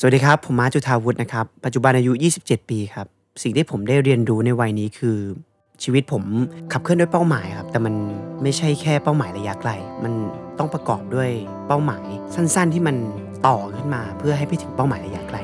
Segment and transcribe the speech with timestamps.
[0.00, 3.06] สวัสดีครับ ผมมาร์คจุธาวุฒินะครับ ปัจจุบันอายุ 27 ปีครับ
[3.42, 5.18] สิ่งที่ผมได้เรียนรู้ในวัยนี้คือ
[5.82, 6.24] ชีวิตผม
[6.72, 7.94] ขับเคลื่อนด้วยเป้าหมายครับ แต่มัน
[8.42, 9.70] ไม่ใช่แค่เป้าหมายระยะไกล
[10.04, 10.12] มัน
[10.58, 11.30] ต้องประกอบด้วย
[11.66, 12.96] เป้าหมายสั้นๆ ที่มัน
[13.46, 15.38] ต่อขึ้นมาเพื่อให้ไปถึงเป้าหมายระยะไกล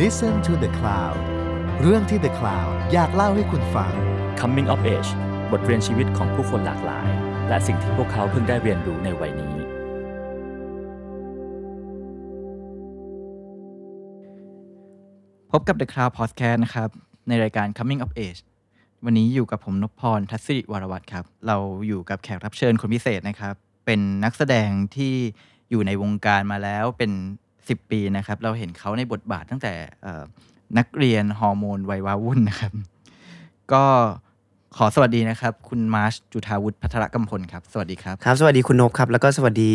[0.00, 1.18] Listen to the Cloud
[1.82, 3.92] เรื่องที่ The Cloud อยากเล่าให้คุณฟัง
[4.40, 5.10] Coming of Age
[5.52, 7.08] บทเรียนชีวิตของผู้คนหลากหลาย
[7.48, 9.53] และสิ่งที่พวกเขาเพิ่งได้เรียนรู้ในวัยนี้
[15.58, 16.88] พบกับ The Cloud Podcast นะครับ
[17.28, 18.40] ในรายการ Coming of Age
[19.04, 23.54] วันนี้อยู่กับผมนพพรทัศสิริวรวัตรครับ เราอยู่กับแขกรับเชิญคนพิเศษนะครับ
[23.86, 25.14] เป็นนักแสดงที่
[25.70, 27.10] อยู่ในวงการมาแล้วเป็น
[27.54, 29.72] 10 ปีนะครับ เราเห็นเขาในบทบาทตั้งแต่
[30.02, 30.24] เอ่อ
[30.78, 32.72] นักเรียนฮอร์โมนวัยวาวุ่นนะครับ
[33.72, 33.84] ก็
[34.76, 39.72] ขอสวัสดีนะครับ คุณมาร์ชจุธาวุฒิพัทรกำพลครับ สวัสดีครับครับสวัสดีคุณนพครับ แล้วก็สวัสดี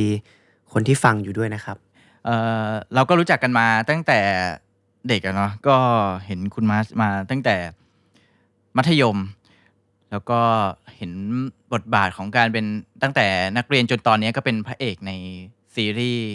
[0.73, 1.77] คนที่ฟังอยู่ด้วยนะครับ
[2.25, 4.19] เอ่อเราก็รู้จักกันมาตั้งแต่
[5.07, 5.77] เด็กอะเนาะก็
[6.25, 7.55] เห็นคุณมาร์ชมาตั้งแต่
[8.77, 9.17] มัธยม
[10.11, 10.39] แล้วก็
[10.95, 11.11] เห็น
[11.73, 12.65] บทบาทของการเป็น
[13.03, 13.25] ตั้งแต่
[13.57, 15.11] นักเรียนจนตอนนี้ก็เป็นพระเอกใน
[15.75, 16.27] ซีรีส์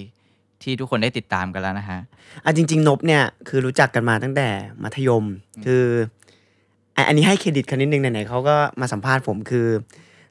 [0.63, 2.01] ที่ทุกคนได้ติดตามกันแล้วนะฮะ
[2.45, 4.49] อะจริง ๆ นบเนี่ยคือรู้จักกันมาตั้งแต่
[4.83, 5.25] มัธยม
[5.65, 5.85] คือ
[6.97, 9.67] อะอันนี้ให้เครดิตเขานิดนึงไหนๆเขาก็มาสัมภาษณ์ผมคือ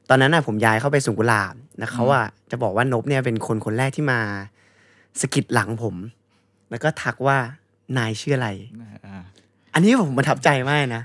[0.08, 4.20] ตอนนั้นน่ะผมย้ายเข้าไปสุงกุหลาบแล้วเขาอะจะบอกว่านบเนี่ยเป็นคนคนแรกที่มา
[5.20, 5.96] สะกิดหลังผม
[6.70, 7.38] แล้วก็ทักว่า
[7.98, 8.48] นายชื่ออะไร
[9.74, 11.02] อันนี้ผมประทับใจมากนะ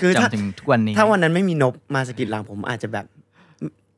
[0.00, 3.06] คือถ้าจำถึงทุกวันนี้ ถ้าวันนั้นไม่มีนบมาสะกิดหลังผมอาจจะแบบ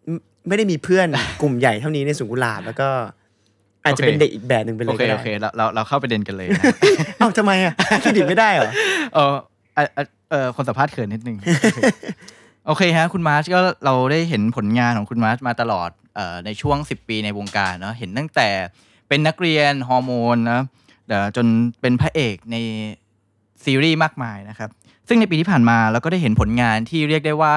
[0.06, 0.16] ไม่
[0.48, 1.06] ไม่ได้มีเพื่อน
[1.42, 2.88] กลุ่มใหญ่เท่านี้ในสุงกุหลาบแล้วก็
[3.84, 6.64] อาจจะเป็นเด็กอีกแบบหนึ่งไปเลโอยเคก็ได้ โอเคเราเราเราเข้าประเด็นกันเลยนะ
[7.18, 8.70] เอ้าทำไมอะเครดิตไม่ได้เหรอ
[9.14, 9.34] เออ
[9.74, 11.36] เอ่อเอ่อเออคนสัมภาษณ์เขินนิดนึง
[12.66, 18.48] โอเคฮะ คุณมาร์ชก็เราได้เห็นผลงานของคุณมาร์ชมาตลอดเอ่อในช่วง 10 ปีในวงการเนาะ เห็นตั้งแต่
[19.08, 20.87] เป็นนักเรียนฮอร์โมนนะเดี๋ยว
[21.36, 21.46] จน
[21.80, 22.56] เป็นพระเอกใน
[23.64, 24.70] ซีรีส์มากมายนะครับ
[25.08, 27.54] ซึ่งในปีที่ผ่านมาเราก็ได้เห็นผลงานที่เรียกได้ว่า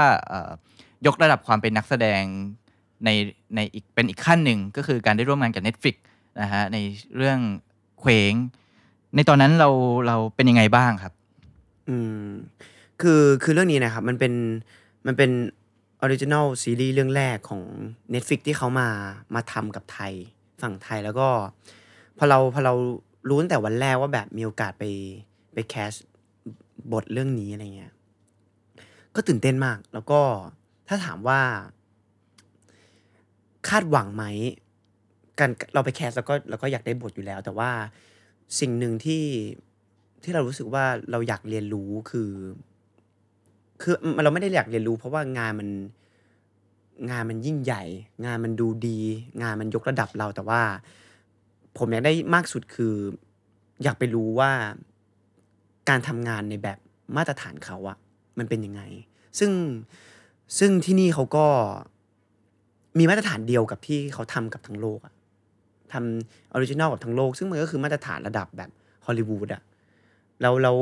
[1.06, 2.24] ยกระดับความเป็นนักแสดง
[3.06, 3.10] ใน
[3.56, 5.96] ในอีกเป็นอีกขั้นหนึ่งก็คือการได้ร่วมงานกับ Netflix
[6.42, 6.78] นะฮะใน
[7.18, 7.40] เรื่อง
[8.00, 8.34] เคว้ง
[9.16, 9.70] ในตอนนั้นเรา
[10.08, 11.14] เราเป็นยังไงบ้างครับ
[11.90, 12.28] อืม
[13.02, 14.34] คือคือเรื่องนี้นะครับ มันเป็น
[15.08, 15.32] มันเป็น
[16.02, 17.62] original ซีรีส์เรื่องแรกของ
[18.14, 18.90] Netflix ที่เขามา
[19.36, 20.14] มาทำกับไทย
[20.62, 21.30] ฝั่งไทยแล้วก็
[22.18, 22.74] พอเราพอเรา
[23.28, 24.84] รู้ตั้งแต่วันแรกว่าแบบมีโอกาสไป
[25.54, 25.92] ไปแคส
[26.92, 27.94] บทเรื่องนี้อะไรเงี้ย
[29.16, 30.22] ก็ตื่นเต้นมาก แล้วก็
[30.88, 31.42] ถ้าถามว่า
[33.70, 34.24] คาดหวังไหม
[35.40, 37.72] การเราไปแคสแล้วก็เราก็อยากได้บทอยู่แล้ว แต่ว่า
[38.60, 39.24] สิ่งหนึ่งที่
[40.24, 42.32] ที่เรารู้สึกว่าเราอยากเรียนรู้คือ
[43.82, 43.94] คือ
[44.24, 45.70] เราไม่ได้อยากเรียนรู้ เพราะว่างานมัน
[47.12, 47.84] งานมันยิ่งใหญ่
[48.26, 49.00] งานมันดูดี
[49.42, 50.62] งานมันยกระดับเราแต่ว่า
[51.78, 52.94] ผมอยากได้มากสุดคือ
[53.84, 54.52] อยากไปรู้ว่า
[55.90, 56.80] การทำงานในแบบ
[57.18, 57.98] มาตรฐานเขาอะ
[58.38, 58.82] มันเป็นยังไง
[59.40, 59.52] ซึ่ง
[60.60, 61.46] ซึ่งที่นี่เขาก็
[62.98, 65.14] มีมาตรฐานเดียวกับที่เขาทำกับทั้งโลกอะ
[65.94, 68.70] ทำ original กับทั้งโลก ซึ่งมันก็คือมาตรฐานระดับแบบ
[69.06, 69.62] ฮอลลีวูดอะ
[70.42, 70.78] แล้วแล้ว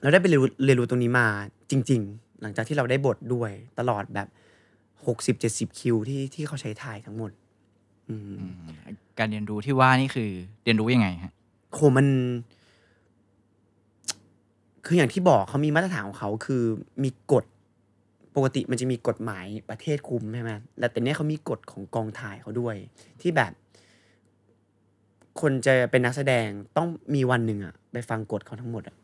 [0.00, 1.26] เราได้ไปเรียนรู้เรียนรู้ตรงนี้มา
[1.70, 4.28] จริง ๆ หลังจากที่เราได้บทด้วยตลอดแบบ
[5.06, 7.30] หกสิบเจ็ดสิบคิวที่ที่เขาใช้ถ่ายทั้งหมด
[8.08, 8.36] อืม
[9.18, 10.30] การเรียนรู้ที่ว่านี่คือ
[10.64, 11.32] เรียนรู้ยังไงฮะ
[11.72, 12.06] โหมัน
[14.86, 16.62] คืออย่างที่บอกเขามีมาตรฐานของเขาคือ
[17.04, 17.44] มีกฎ
[18.36, 22.76] ปกติมันจะมีกฎหมายประเทศคุมใช่ไหมแต่แต่เนี้ยเขามีกฎของกองถ่ายเขาด้วย
[23.20, 23.52] ที่แบบ
[25.40, 28.96] คนจะเป็นนักแสดงต้องมีวันหนึ่งอะไปฟังกฎเขาทั้งหมดอะ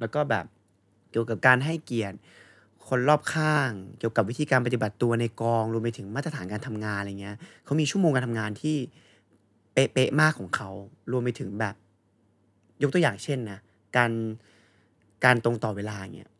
[0.00, 0.44] แล้วก็แบบ
[1.10, 2.16] เกี่ยวกับการให้เกียรติ
[2.88, 8.76] คนรอบข้าง เกี่ยวกับวิธีการปฏิบัติตัวในกองรวมไปถึงมาตรฐานการทำงานอะไรเงี้ยเขามีชั่วโมงการทำงานที่
[9.72, 10.70] เป๊ะๆมากของเขา
[11.10, 11.74] รวมไปถึงแบบ
[12.82, 13.58] ยกตัวอย่างเช่นนะ
[13.96, 14.12] การ
[15.24, 16.30] การตรงต่อเวลาเงี้ย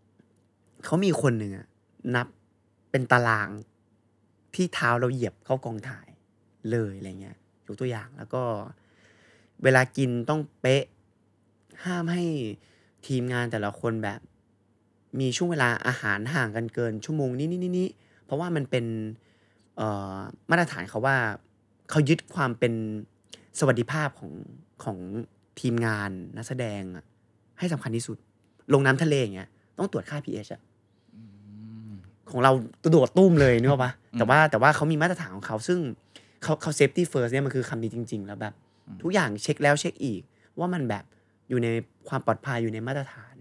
[0.85, 1.53] เขามีคนหนึ่ง
[2.15, 2.27] นับ
[2.91, 3.49] เป็นตาราง
[4.55, 6.09] ที่เท้าเราเหยียบเข้ากองถ่าย
[6.71, 7.37] เลยอะไรเงี้ย
[7.67, 8.43] ยกตัวอย่างแล้วก็
[9.63, 10.85] เวลากินต้องเป๊ะ
[11.85, 12.25] ห้ามให้
[13.07, 14.21] ทีมงานแต่ละคนแบบ
[15.21, 17.89] มีช่วงเวลาอาหารห่างกันเกิน ชั่วโมงนี้นี้นี้
[18.25, 18.85] เพราะว่ามันเป็น
[20.51, 21.17] มาตรฐานเขาว่า
[21.91, 22.75] เขายึดความเป็น
[23.59, 24.33] สวัสดิภาพของ
[24.85, 24.99] ของ
[25.61, 27.05] ทีมงานนักแสดงอะ
[27.59, 28.17] ให้สำคัญที่สุด
[28.75, 29.49] ลงน้ำทะเลอย่างเงี้ย
[29.79, 30.63] ต้องตรวจค่า pH อะ
[32.31, 32.53] ของเรา
[32.91, 35.79] โดดตุ้มเลยนึกออกปะแต่ว่าแต่ว่าเขามีมาตรฐานของเขาซึ่ง
[36.43, 38.55] เขาเขา safety first เนี่ยมันคือคำนี้จริง ๆ แล้วแบบ
[39.03, 40.23] ทุกอย่างเช็คแล้วเช็คอีก
[40.59, 41.05] ว่ามันแบบ
[41.49, 41.69] อยู่ใน
[42.09, 43.35] ความปลอดภัยอยู่ในมาตรฐาน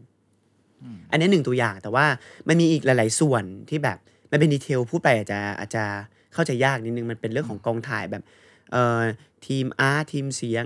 [1.11, 2.05] อันนี้หนึ่งตัวอย่างแต่ว่า
[2.47, 3.97] มันมีอีกหลาย ๆ ส่วนที่แบบ
[4.31, 5.83] มันเป็นดีเทลพูดไปอาจจะอาจจะ
[6.33, 8.48] เข้าใจยากนิดนึงมันเป็นเรื่องของกองถ่ายแบบเอ่อ
[9.47, 10.65] ทีมอาร์ตทีมเสียง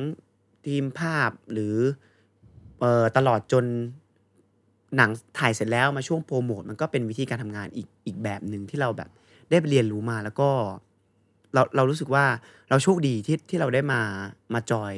[0.67, 1.75] ทีมภาพหรือ
[2.83, 2.85] อ
[3.17, 3.65] ตลอดจน
[4.97, 9.09] หนังถ่ายเสร็จแล้วมาช่วงโปรโมทมันก็เป็นวิธีการทำงานอีกอีกแบบหนึ่งที่เราแบบ
[9.49, 10.49] ได้เรียนรู้มาแล้วก็
[11.53, 12.25] เราเรารู้สึกว่า
[12.69, 14.01] เราโชคดีที่ที่เราได้มา
[14.53, 14.93] มาจอย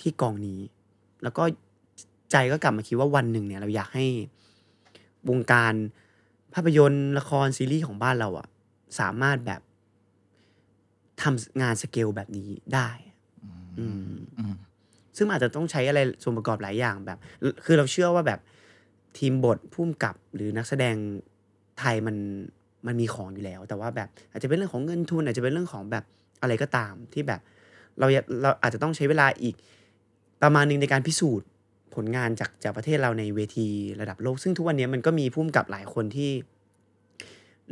[0.00, 0.60] ที่กองนี้
[1.22, 1.42] แล้วก็
[2.30, 4.06] ใจก็กลับมาคิดว่าวันหนึ่งเนี่ย เราอยากให้
[5.28, 5.74] วงการ
[6.54, 8.46] ภาพยนตร์ละครซีรีส์ของบ้านเราอะ
[9.00, 9.60] สามารถแบบ
[11.22, 12.88] ทำงานสเกลแบบนี้ได้
[13.78, 14.54] อืมอืม
[15.16, 17.18] ซึ่งมันอาจจะต้องใช้อะไรส่วนประกอบหลายอย่างแบบ
[17.64, 18.40] คือเราเชื่อว่าแบบ
[19.18, 20.94] ทีมบทพุ่มกับหรือนักแสดง
[21.78, 22.16] ไทยมัน
[22.86, 26.04] มันมีของอยู่แล้ว แต่ว่าแบบอาจจะเป็นเรื่องของเงินทุน อาจจะเป็นเรื่องของแบบ
[26.42, 27.40] อะไรก็ตามที่แบบ
[27.98, 29.54] เราอยากเราอาจจะต้องใช้เวลาอีก
[30.42, 31.48] ประมาณหนึงในการพิสูจน์
[31.94, 33.68] ผลงานจากจากประเทศเราในเวที
[34.00, 36.30] ระดับโลก ซึ่งทุกวันนี้มันก็มีพุ่มกับหลายคนที่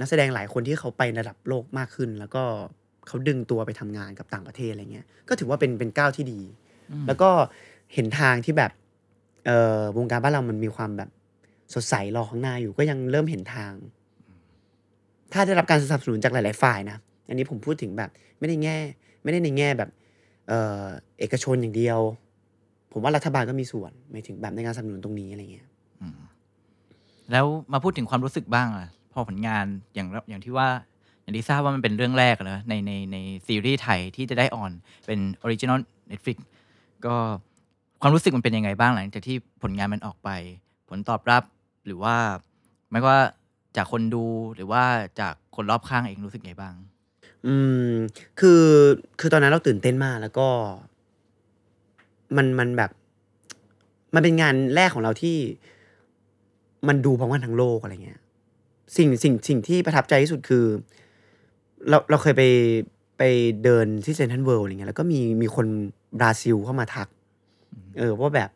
[0.00, 2.44] นักแสดงหลายคนที่เขาไประดับโลกมากขึ้น แล้วก็
[3.06, 6.40] เขาดึงตัวไปทำงานกับต่างประเทศอะไรเงี้ย ก็ถือว่าเป็นเป็นก้าวที่ดี
[7.06, 7.30] แล้วก็
[7.94, 8.72] เห็นทางที่แบบ
[9.46, 11.10] เอ่อวงการบ้านเรามันมีความแบบ
[11.74, 13.72] สดใสรอข้างหน้าอยู่ก็ยังเริ่มเห็นทาง
[15.32, 16.96] ถ้าได้รับการสนับสนุนจากหลาย ๆ ฝ่ายนะ
[17.28, 18.76] อันนี้ผมพูดถึงแบบ ไม่ได้แง่
[19.22, 19.90] ไม่ได้ในแง่แบบ
[20.48, 20.84] เอ่อ
[21.18, 22.00] เอกชนอย่างเดียว
[22.92, 25.68] ผมว่ารัฐบาลก็มีส่วนหมายถึงแบบในการสนับสนุนตรงนี้อะไรเงี้ย
[27.32, 29.64] แล้วมาพูดถึงความรู้สึกบ้างอะพอผลงาน
[29.94, 30.68] อย่างอย่างที่ว่า
[31.25, 33.17] อย่างที่ทราบว่ามันเป็นเรื่องแรกนะในในใน
[33.47, 34.72] ซีรีส์ไทยที่จะได้ on
[35.06, 35.81] เป็น original
[36.11, 36.37] Netflix
[37.06, 37.15] ก็
[38.00, 40.31] ความรู้สึกมันเป็นยังไงบ้างหลังจากที่ผลงานมันออกไป
[40.88, 41.43] ผลตอบรับ
[41.87, 42.17] หรือว่า
[42.91, 43.19] ไม่ว่า
[43.76, 44.25] จากคนดู
[44.55, 44.85] หรือว่า
[45.21, 46.75] จากคนรอบข้างเองรู้สึกไงบ้าง
[47.47, 47.55] อื
[47.88, 47.91] ม
[48.41, 48.62] คือ
[49.21, 50.49] คือตอนนั้นเราตื่นเต้นมากแล้วก็
[52.37, 52.91] มันมันแบบ
[54.15, 55.37] มันเป็นงานแรกของเราที่
[56.88, 58.21] มันดูพร้อมกันทั้งโลกอะไรเงี้ย
[58.97, 60.65] สิ่งสิ่งสิ่งที่ประทับใจที่สุดคือ
[61.90, 62.42] เราเราเคยไป
[63.19, 63.22] ไป
[63.64, 65.66] เดินที่เซนทรัลเวิลด์อะไรเงี้ยแล้วก็มีมีคน
[66.19, 67.08] บราซิลเข้ามาทัก
[67.98, 68.50] เออว่าแบบ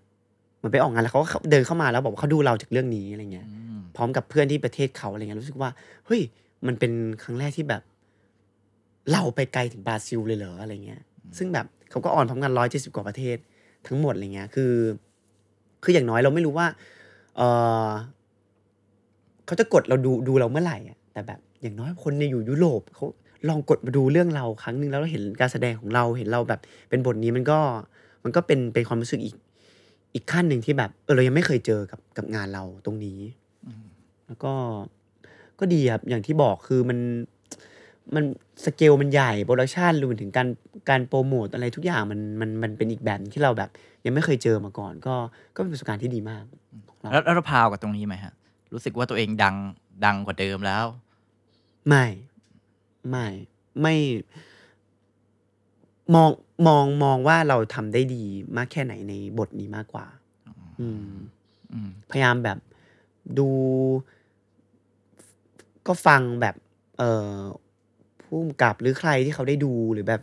[0.59, 3.47] เหมันไปออกงานแล้วเขาก็เดินเข้ามาแล้วบอกว่าเขาดูเราจากเรื่องนี้อะไรเงี้ย
[3.97, 5.71] พร้อมกับเพื่อนที่ประเทศเขาอะไรเงี้ยรู้สึกว่า
[6.07, 6.21] เฮ้ย
[6.67, 6.93] มันเป็น
[7.23, 7.83] ครั้งแรกที่แบบ
[9.13, 11.01] เราไปไกลถึงบราซิลเลยเหรออะไรเงี้ย
[11.39, 13.37] ซึ่งแบบเขาก็ออนพร้อมกันร้อยเจ็ดสิบกว่าประเทศ
[13.87, 14.73] ทั้งหมดอะไรเงี้ย คือ
[15.83, 16.67] คืออย่างน้อยเราไม่รู้ว่า
[17.37, 17.43] เอ
[17.87, 17.89] อ
[19.47, 23.07] เขาจะกดเราดูดูเราเมื่อไหร่อะแต่แบบ อย่างน้อยคนเนี่ยอยู่ยุโรปเขา
[23.49, 27.59] ลองกดมาดูเรื่องเราครั้งหนึ่งแล้วเราเห็นการแสดงของเราเห็นเราแบบเป็นบทนี้มันก็
[28.25, 29.37] มันก็เป็นเป็นความรู้สึกอีก
[30.15, 33.19] อีกขั้นหนึ่งที่แบบเออเรายังไม่เคยเจอกับกับงานเราตรงนี้
[34.27, 34.53] แล้วก็
[35.59, 36.99] ก็ดีครับอย่างที่บอกคือมัน
[38.15, 38.25] มัน
[38.65, 40.49] สเกลมันใหญ่ production รวมถึงการ
[40.91, 43.71] การโปรโมทอะไรทุกอย่างมันมันมันเป็นอีกแบบที่เราแบบ
[44.05, 45.15] ยังไม่เคยเจอมาก่อน ก็
[45.55, 46.45] ก็เป็นประสบการณ์ที่ดีมาก
[46.89, 48.33] ของเราแล้วแล้วเรา proud กับตรงนี้ไหมฮะ
[48.73, 49.57] รู้สึกว่าตัวเองดัง
[50.05, 50.85] ดังกว่าเดิมแล้ว
[51.89, 52.05] ไม่
[53.11, 53.27] ไม่
[53.83, 53.95] ไม่
[56.15, 56.31] มอง
[56.67, 58.25] มองมองว่าเราทำได้ดี
[58.57, 60.07] มากแค่ไหนในบทนี้มากกว่า
[60.81, 61.11] อืม
[61.73, 62.59] อืมพยายามแบบ
[63.39, 63.49] ดู
[65.87, 66.55] ก็ฟังแบบ
[66.99, 67.37] เอ่อ
[68.25, 70.23] ผู้กำกับหรือใครที่เขาได้ดูหรือแบบ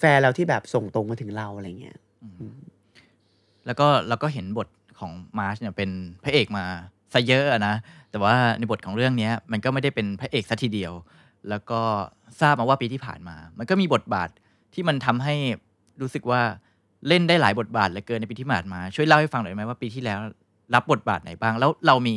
[0.00, 1.98] แฟนๆเราที่แบบส่งตรงมาถึงเราอะไรเงี้ย
[3.66, 4.68] แล้วก็เราก็เห็นบท
[4.98, 5.90] ของมาร์ชเนี่ยเป็น
[6.24, 6.64] พระเอกมา
[7.12, 7.74] ซะเยอะอะนะ
[8.10, 10.92] แต่ว่าในบทของเรื่องเนี้ยมันก็ไม่ได้เป็นพระเอกซะทีเดียว
[11.48, 11.80] แล้วก็
[12.40, 14.28] ทราบมาว่าปีที่ผ่านมา มันก็มีบทบาท
[14.74, 15.34] ที่มันทำให้
[16.00, 16.40] รู้สึกว่า
[17.08, 20.18] เล่นได้หลายบทบาทเหลือเกินในปีที่ผ่านมา ช่วยเล่าให้ฟังหน่อยไหมว่าปีที่แล้ว
[20.74, 22.16] รับบทบาทไหนบ้าง แล้วเรามี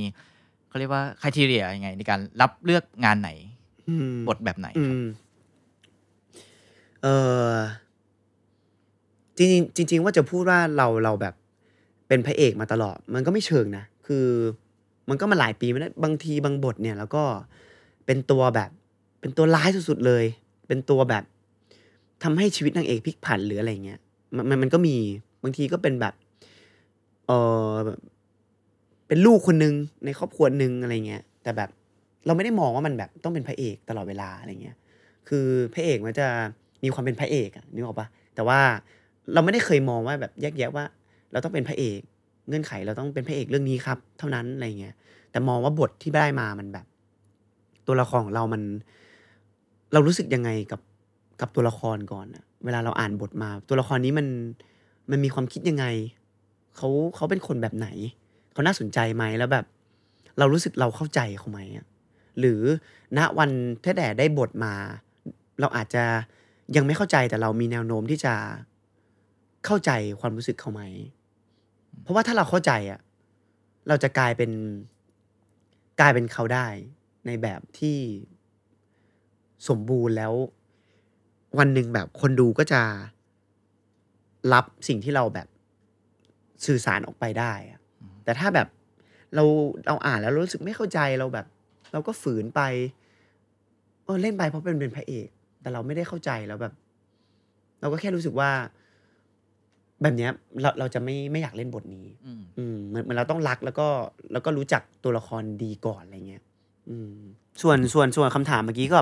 [0.69, 3.29] เขาเรียกว่าคุณทีเรียยังไง ในการรับเลือกงานไหน
[3.89, 5.07] อืมบทแบบไหนอืครับม
[7.03, 7.07] เอ
[7.49, 7.51] อ
[9.37, 11.33] จริงๆจริงๆว่าจะพูดว่าเราเราแบบ
[12.07, 14.25] เป็นพระเอกมาตลอด มันก็ไม่เชิงนะ คือ
[15.09, 17.23] มันก็มาหลายปีมาแล้วบางทีบางบทเนี่ยแล้วก็
[18.05, 18.69] เป็นตัวแบบ
[19.21, 20.25] เป็นตัวร้ายสุดๆเลย
[20.67, 21.23] เป็นตัวแบบ
[22.23, 23.99] ทำให้ชีวิตนางเอกพลิกผันหรืออะไรเงี้ย
[24.35, 24.95] มันมันมันก็มี
[25.43, 26.13] บางทีก็เป็นแบบ
[27.27, 27.31] เอ
[27.73, 27.75] อ
[29.07, 29.73] เป็นลูกคนนึง
[30.05, 31.69] ในครอบครัวหนึ่งอะไรเงี้ยแต่แบบ
[32.25, 34.75] เราไม่ได้มองว่ามันแบบต้องเป็นพระเอกตลอดเวลาอะไรเงี้ย
[35.27, 36.27] คือพระเอกมันจะ
[36.83, 38.59] มีความเป็นพระเอกอะนึกออกปะแต่ว่า
[39.33, 40.85] เราไม่ได้เคยมองว่าแบบแยกแยะว่า
[41.31, 41.99] เราต้องเป็นพระเอก
[42.47, 44.95] เงื่อนไขเราต้องเป็นพระเอกเรื่องนี้ครับ เท่านั้นอะไรเงี้ย
[45.31, 46.85] แต่มองว่าบทที่ได้มามันแบบ
[47.87, 48.61] ตัวละครของเรามัน
[49.93, 50.81] เรารู้สึกยังไงกับ
[51.41, 54.27] กับตัวละครก่อนอะเวลาเราอ่านบทมา ตัวละครนี้มัน
[55.09, 55.85] มันมีความคิดยังไง
[56.75, 57.87] เขาเขาเป็นคนแบบไหน
[58.51, 59.65] เขาน่าสนใจไหมแล้วแบบ
[60.39, 61.59] เรารู้สึกเราเข้าใจเขาไหม
[62.39, 62.61] หรือ
[63.17, 63.49] ณวัน
[63.83, 64.73] ถ้าแต่ได้บทมา
[65.59, 66.03] เราอาจจะ
[66.75, 68.33] ยังไม่เข้าใจแต่เรามีแนวโน้มที่จะ
[69.65, 70.81] เข้าใจความรู้สึกเขาไหม
[72.01, 72.99] เพราะว่าถ้าเราเข้าใจอะ
[73.87, 74.51] เราจะกลายเป็น
[75.99, 76.67] กลายเป็นเขาได้
[77.27, 77.97] ในแบบที่
[79.67, 80.33] สมบูรณ์แล้ว
[81.59, 82.81] วันหนึ่งแบบคนดูก็จะ
[84.53, 85.47] รับสิ่งที่เราแบบ
[86.65, 87.53] สื่อสารออกไปได้
[88.23, 88.67] แต่ถ้าแบบ
[89.35, 89.43] เรา
[89.87, 91.45] เราอ่านแล้วรู้สึกไม่เข้าใจเราแบบ
[91.91, 92.61] เราก็ฝืนไป
[94.05, 95.27] เออเล่นไปเพราะเป็นเป็นพระเอก
[95.61, 96.73] แต่เราไม่ได้เข้าใจแล้วแบบ
[97.79, 98.51] เราก็แค่รู้สึกว่า
[100.01, 100.31] แบบเนี้ย
[100.61, 103.87] เราเราจะไม่ไม่อยากเล่นบทนี้อืมอืมเหมือนเหมือนเราต้องรักแล้วก็
[104.31, 106.43] แล้วก็รู้จักตัวละครดีก่อนอะไรเงี้ย
[106.89, 107.13] อืม
[107.61, 108.99] ส่วนส่วนส่วนคำถามเมื่อกี้ก็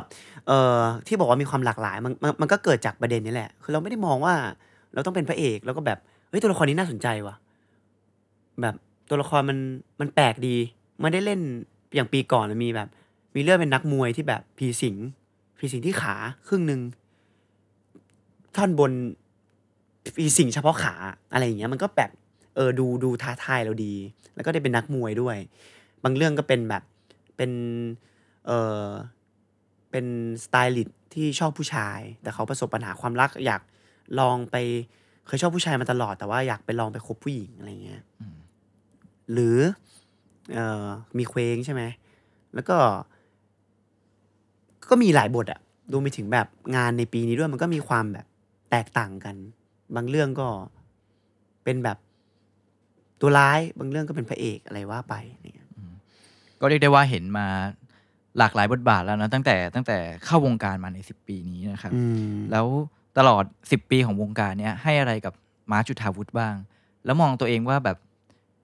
[0.48, 4.34] เอ่อที่บอกว่ามีความหลากหลายมันมันมันก็เกิดจากประเด็นนี้แหละ คือเราไม่ได้มองว่า
[4.94, 7.36] เราต้องเป็นพระเอกแล้วก็แบบเฮ้ยตัวละครนี้น่าสนใจว่ะ
[8.62, 8.76] แบบ
[9.10, 9.58] ตัวละครมัน
[10.00, 10.56] มันแปลกดี
[11.00, 11.40] ไม่ได้เล่น
[11.96, 12.88] อย่างปีก่อนมันมีแบบ
[13.36, 14.96] มีเรื่องเป็นนักมวยที่แบบผีสิง
[15.60, 16.16] ผีสิงที่ขา
[16.48, 16.82] ครึ่งหนึ่ง
[18.56, 18.92] ท่อนบน
[20.16, 20.94] ผีสิงเฉพาะขา
[21.34, 22.12] อะไรอย่างเงี้ยมันก็แบบ
[22.56, 23.94] เออดูดูท้าทายเราดี
[24.36, 25.38] แล้วก็ได้เป็นนักมวยด้วย
[26.04, 26.84] บางเรื่องก็เป็นแบบ
[27.38, 27.52] เป็น
[28.46, 28.52] เอ
[28.84, 28.88] อ
[29.92, 30.06] เป็น
[30.44, 33.62] สไตลิสต์ที่ชอบผู้ชาย แต่เขาประสบปัญหาความรักอยาก
[34.20, 34.56] ลองไป
[35.26, 38.38] เคยชอบผู้ชายมาตลอด แต่ว่าอยากไปลองไปคบผู้หญิงอะไรเงี้ยอืม
[39.34, 39.58] หรือ
[40.54, 40.86] เอ่อ
[41.18, 41.84] มีเคว้งใช่ไหม
[42.54, 42.78] แล้วก็
[44.90, 45.60] ก็มีหลายบทอะ
[45.92, 48.26] รวมไปถึงแบบงานในปีนี้ด้วยมันก็มีความแบบ
[48.72, 49.36] แตกต่างกัน
[49.96, 50.48] บางเรื่องก็
[51.64, 51.98] เป็นแบบ
[53.22, 55.68] ตัวร้าย บางเรื่องก็เป็นพระเอกอะไรว่าไปเนี่ย
[56.62, 57.48] ก็เรียกได้ว่าเห็นมา
[58.38, 62.66] หลากหลายบทบาทแล้วนะตั้งแต่ตั้งแต่เข้าวงการมาในสิบปีนี้นะครับอืมแล้ว
[63.18, 65.34] ตลอด10ปีของวงการเนี้ยให้อะไรกับ
[65.72, 66.56] มาร์คจุธาวุฒิบ้าง
[67.06, 67.98] แล้วมองตัวเองว่าแบบ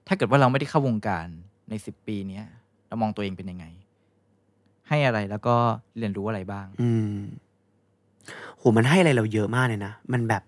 [0.06, 1.26] ถ้าเกิดว่าเราไม่ได้เข้าวงการ
[1.70, 2.44] ใน10ปีเนี้ย
[2.88, 3.66] เรามองตัวเองเป็นยังไง
[4.88, 5.56] ให้อะไรแล้วก็
[5.98, 7.16] เรียนรู้อะไรบ้าง อืม
[8.58, 10.42] โหมันให้อะไรเราเยอะมากเลยนะมันแบบ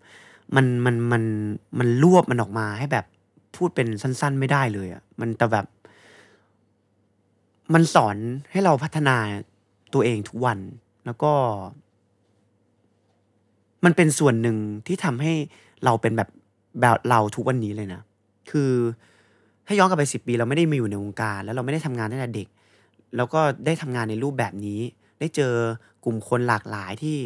[0.57, 1.23] มันมันมัน
[1.79, 3.07] มันรวบมันออกมาให้แบบ
[3.57, 5.67] พูดเป็นสั้น ๆ ไม่ได้เลยอะ่ะมันแต่แบบ
[7.75, 8.17] มันสอน
[8.51, 9.17] ให้เราพัฒนา
[9.95, 10.59] ตัวเองทุกวัน
[11.07, 11.33] แล้วก็
[13.85, 15.33] มันเป็นส่วนหนึ่งที่ทำให้
[15.85, 16.29] เราเป็นแบบ
[16.81, 18.01] แบบเราทุกวันนี้เลยนะ
[18.51, 18.73] คือ
[19.67, 22.49] ถ้าย้อนกลับไปสิบปี เราไม่ได้มาอยู่ในวงการ แล้วเราไม่ได้ทำงานตั้งแต่เด็ก
[23.17, 24.81] แล้วก็ได้ทำงานในรูปแบบนี้
[25.21, 25.53] ได้เจอ
[26.05, 27.19] กลุ่มคนหลากหลายที่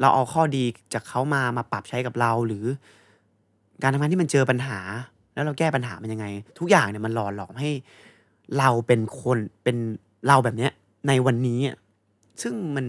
[0.00, 2.64] เราเอาข้อดีจากเขามามาปรับใช้กับเราหรือ
[3.82, 4.78] การทำงานที่มันเจอปัญหา
[5.34, 6.26] แล้วเราแก้ปัญหามันยังไง
[6.58, 7.70] ทุกอย่างเนี่ยมันหล่อหลอมให้
[8.58, 9.76] เราเป็นคนเป็น
[10.28, 10.72] เราแบบเนี้ย
[11.08, 11.60] ในวันนี้
[12.42, 12.86] ซึ่งมัน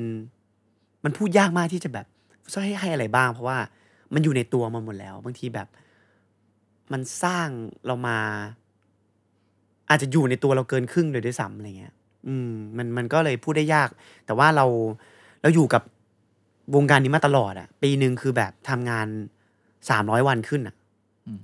[1.04, 2.06] มันพูดยากมากที่จะแบบ
[2.54, 3.58] จะให้ให้อะไรบ้าง เพราะว่า
[4.14, 5.68] มันอยู่ในตัวมันหมดแล้ว บางทีแบบ
[6.92, 7.48] มันสร้าง
[7.88, 8.18] เรามา
[9.90, 11.94] อาจจะอยู่ในตัวเราเกินครึ่งเลยด้วยซ้ำอะไรเงี้ย
[12.28, 13.90] อืม มันมันก็เลยพูดได้ยาก
[14.26, 14.66] แต่ว่าเรา
[15.42, 15.84] เราอยู่กับ
[16.76, 19.08] วงการนี้มาตลอดอะปีหนึ่งคือแบบทำงาน
[19.90, 20.76] สามร้อยวันขึ้นอะ
[21.28, 21.40] อืม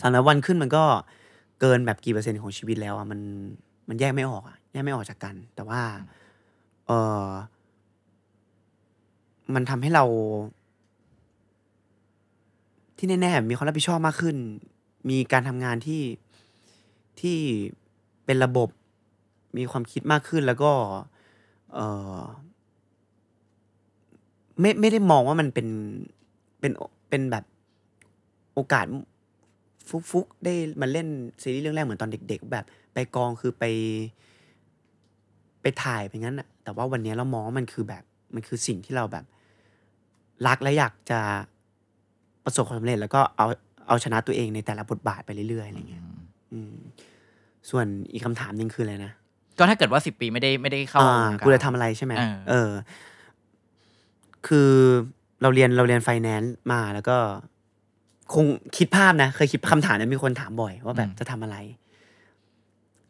[0.00, 0.84] สามร้อยวันขึ้นมันก็
[1.60, 3.20] เกินแบบกี่เปอร์เซ็นต์ของชีวิตแล้วอะมัน
[3.88, 5.82] มันแยกไม่ออกอะแยกไม่ออกจากกัน แต่ว่า
[6.86, 6.92] เอ
[7.24, 7.26] อ
[9.54, 10.04] มันทำให้เรา
[12.96, 14.36] ที่แน่ๆมีความรับผิดชอบมากขึ้น
[15.10, 16.02] มีการทำงานที่
[17.20, 17.38] ที่
[18.24, 18.68] เป็นระบบ
[19.56, 20.72] มีความคิดมากขึ้นแล้วก็
[21.74, 21.78] เอ
[22.16, 22.20] อ
[24.60, 25.68] ไม่ไม่ได้มองว่ามันเป็น
[26.60, 26.72] เป็น
[27.08, 27.44] เป็นแบบ
[28.54, 28.86] โอกาส
[29.88, 31.08] ฟุกฟุกๆได้มาเล่น
[31.42, 33.64] ซีรีส์เรื่องแรกเหมือนตอนเด็ก ๆ แบบไปกองคือไป
[35.62, 38.02] ไปถ่ายไปงั้นอะแต่ว่าวันนี้เรามองว่ามันคือแบบ
[38.34, 39.24] มันคือสิ่งที่เราแบบ
[40.46, 41.20] รักและอยากจะ
[42.44, 43.46] ประสบความสำเร็จแล้วก็เอา
[43.88, 46.02] เอาชนะตัวเองในแต่ละบทบาทไปเรื่อยๆอะไรเงี้ย
[46.52, 46.74] อืม
[47.70, 49.12] ส่วนอีกคำถามหนึ่งคืออะไรนะ
[49.58, 52.70] ก็ถ้าเกิดว่า10ปีไม่ได้ไม่ได้เข้าอ่าวงการกูจะทำอะไรใช่ไหมเออเออ
[54.46, 54.70] คือ
[55.42, 57.16] เราเรียนเราเรียนไฟแนนซ์มาแล้วก็
[58.34, 58.44] คง
[58.76, 61.56] คิดภาพนะ เคยคิดคำถามนี้มีคนถามบ่อยว่าแบบจะทำอะไร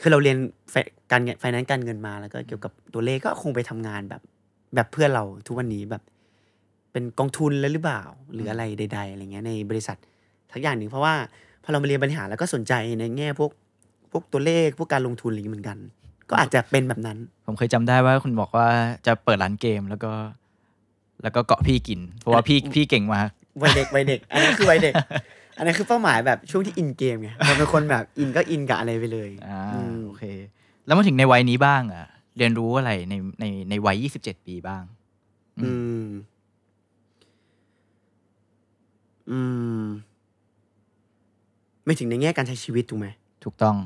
[0.01, 0.37] คือเราเรียน
[0.71, 0.75] ไฟ
[1.11, 4.23] การไฟแนนซ์การเงินมาแล้วก็เกี่ยวกับตัวเลขก็คงไปทำงานแบบ
[4.75, 6.03] แบบเพื่อนเราทุกวันนี้แบบ
[6.93, 9.97] เป็นกองทุนแล้วหรือเปล่า หรืออะไรใด ๆอะไรเงี้ยในบริษัท
[10.53, 11.15] ทักอย่างหนึ่งเพราะว่า
[11.63, 13.51] พอเรามาเรียนบริหารแล้วก็สนใจในแง่พวก
[14.11, 15.79] พวกตัวเลขพวกการลงทุนอะไรอย่างงี้เหมือนกัน
[16.31, 18.67] ก็อาจจะเป็นแบบนั้น ผมเคยจำได้ว่าคุณบอกว่า
[19.07, 20.13] จะเปิดร้านเกมแล้วก็
[21.25, 23.29] แล้วก็เกาะพี่กิน เพราะว่าพี่พี่เก่งมาก
[23.63, 24.95] วัยเด็กวัยเด็ก อันนั้นคือวัยเด็ก
[25.59, 30.25] อันนั้นคือเป้าหมายแบบช่วงที่อินเกมไงเราเป็นคนแบบอินก็อินกับอะไรไปเลยอ่าอืมโอเค
[30.87, 32.07] แล้วมาถึงในวัยนี้บ้างอะ
[32.39, 34.83] เรียนรู้อะไรในในในวัย27ปีบ้าง
[35.63, 35.71] อื
[36.05, 36.07] ม
[39.31, 39.41] อื
[39.83, 39.85] ม
[41.85, 43.07] ไม่ถึงในแง่การใช้ชีวิตถูกไหม
[43.45, 43.77] ถูกต้อง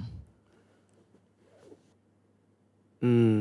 [3.04, 3.35] อืม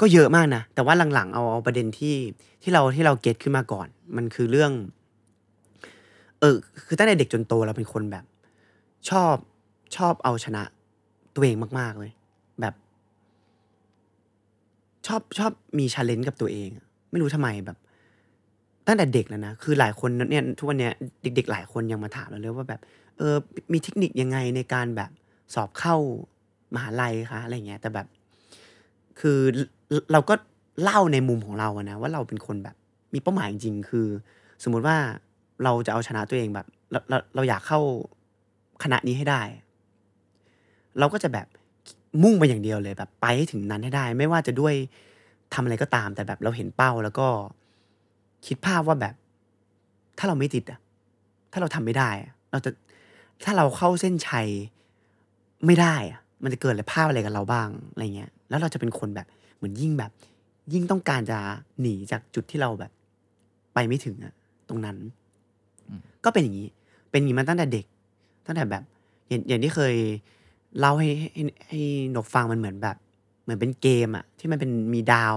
[0.00, 2.16] ก็เยอะมากนะ แต่ว่าหลังๆ เอาเอาประเด็นที่
[2.62, 4.72] ที่เราที่เราเก็ตขึ้นมาก่อน มันคือเรื่อง
[6.40, 8.24] เออ คือตั้งแต่เด็กจนโตเราเป็นคนแบบ
[9.10, 9.34] ชอบ
[9.96, 10.62] ชอบเอาชนะ
[11.34, 12.12] ตัวเองมากๆเลย
[12.60, 12.74] แบบ
[15.06, 16.68] ชอบชอบมีชาเลนจ์กับตัวเอง
[17.10, 17.78] ไม่รู้ทำไมแบบ
[18.86, 20.92] ตั้งแต่เด็กแล้วนะ คือหลายคนเนี่ยทุกวันเนี้ย
[21.22, 22.80] เด็ก ๆ หลายคนยังมาถามเราเลยว่าแบบ
[23.18, 23.34] เออ
[23.72, 25.10] มีเทคนิคยังไงในการแบบ
[25.54, 25.96] สอบเข้า
[26.74, 28.06] มหาลัยคะอะไรเงี้ย แต่แบบ
[29.20, 29.38] คือ
[30.12, 30.34] เราก็
[30.82, 32.76] เล่าในมุมของเราอะนะว่าเราเป็นคนแบบ
[33.14, 34.06] มีเป้าหมายจริงคือ
[34.64, 34.96] สมมุติว่า
[35.64, 37.80] เราจะเอาชนะตัวเองแบบเราเราเราอยากเข้า
[38.82, 39.42] คณะนี้ให้ได้
[40.98, 41.46] เราก็จะแบบ
[42.22, 44.74] มุ่งไปอย่างเดียวเลยแบบไปให้ถึงนั้นให้ได้ ไม่ว่าจะด้วย
[45.54, 47.28] ทำอะไรก็ตาม แต่แบบเราเห็นเป้าแล้วก็
[48.46, 49.14] คิดภาพว่าแบบ
[50.18, 50.80] ถ้าเราไม่ติดอะ
[51.52, 52.70] ถ้าเราทำไม่ได้อะเราจะ
[53.44, 54.48] ถ้าเราเข้าเส้นชัย
[55.66, 59.26] ไม่ได้อะมันจะเกิดอะไรภาพอะไรกับเราบ้างอะไรเงี้ย แล้วเราจะเป็นคนแบบ
[59.60, 60.12] เหมือนยิ่งแบบ
[60.72, 61.38] ยิ่งต้องการจะ
[61.80, 62.92] หนีจากจุดที่เราแบบ
[63.74, 64.34] ไปไม่ถึงอะ
[64.68, 64.96] ตรงนั้น
[66.24, 66.68] ก็เป็นอย่างนี้
[67.10, 67.86] เป็นอย่างนี้มาตั้งแต่เด็ก
[68.46, 68.82] ตั้งแต่แบบ
[69.28, 69.94] อย่างอย่างที่เคย
[70.78, 71.80] เล่าให้ให้ให้
[72.16, 72.96] นกฟังมันเหมือนแบบ
[73.42, 75.36] เหมือนเป็นเกมอะที่มันเป็นมีดาว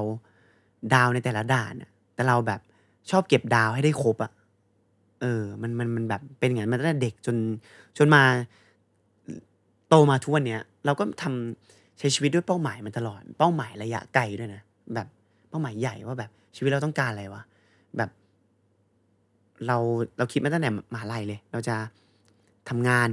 [0.94, 2.60] ดาวในแต่ละด่านอะแต่เราแบบ
[3.10, 4.32] ชอบเก็บดาวให้ได้ครบอะ
[5.22, 7.36] เออ มันมันมันแบบเป็นอย่างนั้นมาตั้งแต่เด็กจน
[7.98, 8.24] จนมา
[9.88, 14.62] โตมาทุกวันเนี้ย เราก็ทำใช้ชีวิตด้วยเป้าหมายมันตลอด เป้าหมายระยะไกลด้วยนะ
[14.93, 15.07] แบบ
[15.50, 17.41] เป้าหมายใหญ่ว่าแบบชีวิตเราต้องการอะไรวะ
[17.98, 18.10] แบบ
[19.67, 19.77] เรา
[20.17, 21.75] เราคิดมาตั้งแต่มหาลัยเลย เราจะ
[22.69, 23.10] ทำงาน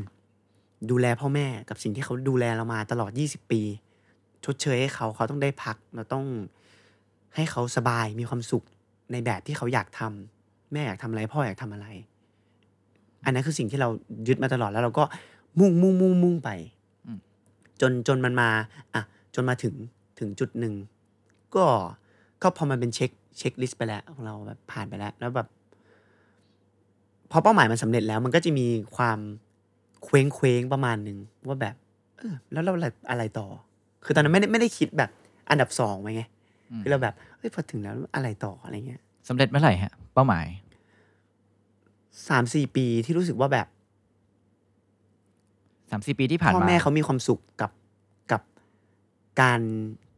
[0.90, 3.62] ดูแลพ่อแม่กับสิ่งที่เขาดูแลเรามาตลอด 20 ปี
[4.44, 6.24] ชดเชยให้เขาเขาต้องได้พัก เราต้อง
[7.36, 8.64] ให้เขาสบายมีความสุข
[9.12, 11.86] ในแบบที่เขาอยากทำแม่อยากทำอะไรพ่ออยากทำอะไร
[13.24, 13.88] อันนั้นคือสิ่งที่เรา
[14.28, 15.04] ยึดมาตลอดแล้วเราก็
[15.58, 16.50] มุ่งมุ่งมุ่งมุ่งไป
[17.80, 18.48] จนจนมันมา
[18.94, 19.02] อะ
[19.34, 19.74] จนมาถึง
[20.18, 20.74] ถึงจุดหนึ่ง
[21.54, 21.64] ก็
[22.42, 25.48] ก็พอมันเป็นเช็คเช็คลิสต์ไปแล้วของเราแบบผ่านไปแล้ว แล้วแบบ
[27.30, 29.18] พอเป้าหมายมันสำเร็จแล้ว มันก็จะมีความ
[30.04, 31.18] เคว้งเคว้งประมาณหนึ่ง
[31.48, 31.74] ว่าแบบ
[32.18, 33.46] เออ แล้วเราอะไรอะไรต่อ
[34.04, 35.10] คือตอนนั้นไม่ได้ไม่ได้คิดแบบ
[35.50, 36.22] อันดับสองไว้ไง
[36.70, 40.46] อืมคือเราแบบเฮ้ยพอถึงแล้วอะไรต่ออะไรเงี้ยสำเร็จเมื่อไหร่ฮะ เป้าหมาย
[42.28, 43.66] สามสี่ปีที่รู้สึกว่าแบบ
[45.90, 47.70] สามสี่ปีที่ผ่านพ่อมาแม่เขามีความสุขกับ
[48.32, 48.42] กับ
[49.40, 49.60] การ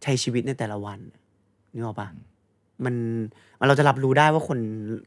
[0.02, 0.98] ใช้ชีวิตในแต่ละวัน
[1.74, 2.08] นึกออกปะ
[2.84, 2.94] มัน
[3.58, 4.58] มันเราจะรับรู้ได้ว่าคน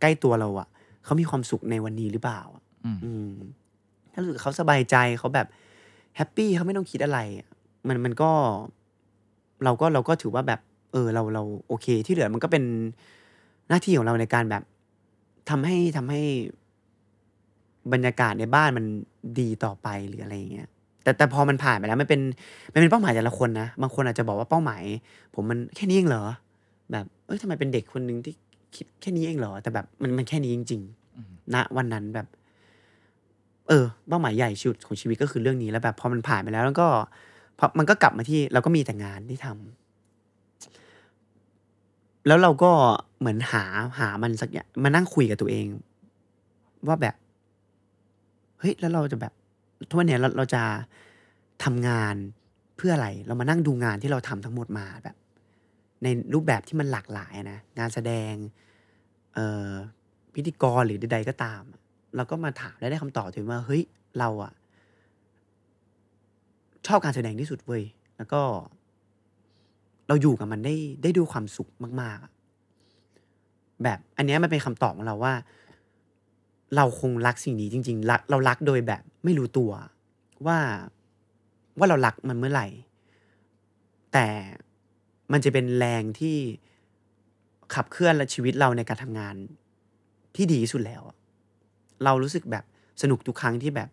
[0.02, 0.68] ใกล้ตัวเราอะ
[1.06, 3.32] เขามีความสุขในวันนี้หรือเปล่าอะอืมอืม
[4.14, 5.48] ถ้ารู้สึกเขาสบายใจเขาแบบ
[6.16, 7.48] แฮปปี้เขาไม่ต้องคิดอะไรอะ
[7.88, 8.32] มันมันก็
[9.64, 10.60] เราก็เราก็ถือว่าแบบ
[10.92, 12.64] เออเราเราโอเค ที่เหลือมันก็เป็น
[13.70, 14.64] หน้าที่ของเราในการแบบ
[15.50, 16.22] ทำให้ทำให้
[17.94, 18.86] บรรยากาศในบ้านมัน
[19.40, 20.70] ดีต่อไปหรืออะไรอย่างเงี้ย
[21.04, 22.22] แต่แต่พอมันผ่านไปแล้วมันเป็น
[22.74, 24.84] มันเป็นเป้าหมายแต่ละคนนะบางคนอาจจะบอกว่าเป้าหมาย
[25.36, 26.24] ผมมันแค่นี้เองเหรอ
[26.92, 28.34] แบบเอ้ยทำไมเป็นเด็กคนหนึ่งที่
[28.76, 30.82] คิดแค่นี้เองเหรอ แต่แบบมันมันแค่นี้จริง
[31.16, 32.28] อืมๆณวันนั้นแบบ
[33.68, 36.88] เออ เป้าหมายใหญ่ชุดของชีวิตก็คือเรื่องนี้แล้วแบบพอมันผ่านไปแล้วแล้วก็
[37.60, 42.72] พอมันก็กลับมาที่เราก็มีแต่งานที่ทำแล้วเราก็
[43.20, 43.64] เหมือนหา
[44.00, 45.66] หามันสักอย่างมานั่งคุยกับตัวเอง
[46.88, 49.34] ว่าแบบเฮ้ยแล้วเราจะแบบ
[49.90, 50.64] ทุกวันเนี้ยเราเราจะ
[51.64, 52.16] ทำงาน
[52.78, 55.16] เพื่ออะไร เรามานั่งดูงานที่เราทำทั้งหมดมาแบบ
[56.04, 58.34] ในรูปแบบที่มันหลากหลายนะงานแสดง
[59.34, 59.70] เอ่อ
[60.34, 61.62] พิธีกรหรือใดๆก็ตาม
[62.16, 63.84] เราก็มาถามและได้คำตอบถึงว่าเฮ้ย
[64.20, 64.54] เราอะ
[66.88, 67.84] ชอบการแสดงที่สุดเว้ย
[68.18, 68.42] แล้วก็
[70.08, 71.70] เราอยู่กับมันได้ได้ด้วยความสุข
[72.02, 75.34] มาก ๆ แบบอันนี้มันเป็นคำตอบของเราว่า
[76.76, 79.72] เราคงรักสิ่งนี้จริงๆรักเรารักโดยแบบไม่รู้ตัว
[80.48, 80.58] ว่า
[81.78, 82.68] ว่าเรารักมันเมื่อไหร่
[84.14, 84.28] แต่
[85.32, 86.38] มันจะเป็นแรงที่
[87.74, 89.36] ขับเคลื่อนและชีวิตเราในการทำงาน
[90.36, 91.02] ที่ดีที่สุดแล้ว
[92.04, 92.64] เรารู้สึกแบบ
[93.02, 93.90] สนุกทุกครั้งที่แบบ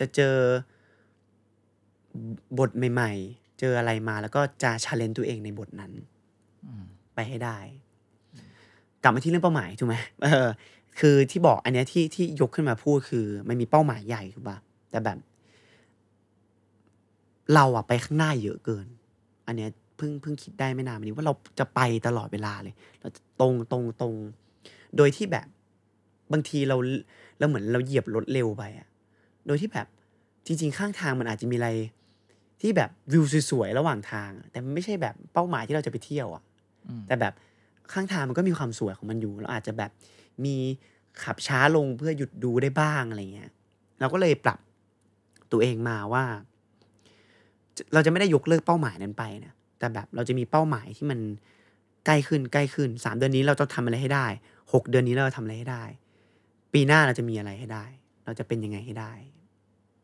[0.00, 0.36] จะเจอ
[2.58, 5.92] บทใหม่ ๆ เจออะไรมาแล้วก็จะชาเลนตัวเองในบทนั้น
[7.14, 7.58] ไปให้ได้
[9.02, 10.48] กลับมาที่เรื่องเป้าหมายถูกไหมเออ
[10.98, 14.58] คือที่บอกอันเนี้ยที่ที่ยกขึ้นมาพูดคือมันมีเป้าหมายใหญ่ถูกปะ
[14.90, 15.18] แต่แบบ
[17.54, 18.86] เราอะไปข้างหน้าเยอะเกิน
[19.46, 24.14] อันเนี้ยเพิ่งเพิ่งคิดได้ไม่นานมานี้ว่าเราจะไปตลอดเวลาเลย เราจะตรงตรงตรง
[24.96, 25.46] โดยที่แบบ
[26.32, 26.76] บางทีเรา
[27.38, 28.88] เราเหมือนเราเหยียบรถเร็วไปอะ
[29.46, 29.86] โดยที่แบบ
[30.46, 31.70] จริง ๆ ข้างทางมันอาจจะมีอะไร
[32.60, 36.42] ที่แบบวิวสวยๆระหว่างทางอะแต่มันไม่ใช่แบบเป้าหมายที่เราจะไปเที่ยวอะ
[36.88, 37.32] อืมแต่แบบ
[37.92, 39.90] ข้างทางมันก็มีความสวยของมันอยู่เราอาจจะแบบ
[40.44, 40.56] มี
[41.22, 43.50] ขับช้าลงเพื่อหยุดดูได้บ้างอะไรเงี้ย
[44.00, 44.58] เราก็เลยปรับ
[45.52, 46.24] ตัวเองมาว่า
[47.92, 51.20] เราจะไม่ได้ยกเลิกเป้าหมายนั้นไปนะแต่แบบเราจะมีเป้าหมายที่มัน
[52.06, 54.26] ใกล้ขึ้นใกล้ขึ้นสามเดือนนี้เราจะทำอะไรให้ได้
[54.72, 55.84] หกเดือนนี้เราทำอะไรให้ได้
[56.72, 57.84] ปีหน้าเราจะมีอะไรให้ได้
[58.24, 59.12] เราจะเป็นยังไงให้ได้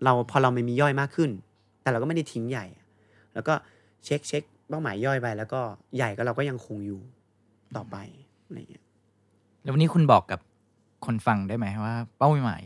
[0.04, 1.30] เราพอเราไม่มีย่อยมากขึ้น
[1.82, 2.66] แต่เราก็ไม่ได้ทิ้งใหญ่
[3.34, 3.54] แล้วก็
[4.04, 5.60] เช็คเช็คเป้าหมายย่อยไป แล้วก็
[5.96, 7.00] ใหญ่ก็เราก็ยังคงอยู่
[7.76, 7.96] ต่อไป
[8.46, 8.84] อะไรเงี้ย
[9.62, 10.40] แล้ววันนี้คุณบอกกับ
[11.06, 12.62] คนฟังได้ไหมว่า เป้าหมาย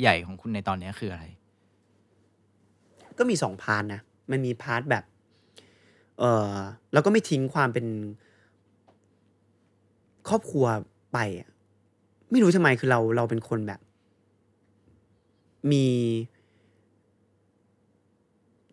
[0.00, 1.24] ใหญ่ของคุณในตอนนี้คืออะไร
[3.18, 5.04] ก็มีสอง part นะ มันมี part แบบ
[6.18, 6.52] เออ
[6.92, 7.86] เราก็ไม่ทิ้งความเป็น
[10.28, 10.66] ครอบครัว
[11.12, 11.18] ไป
[12.30, 13.80] ไม่รู้ทำไมคือเราเราเป็นคนแบบ
[15.72, 15.86] มี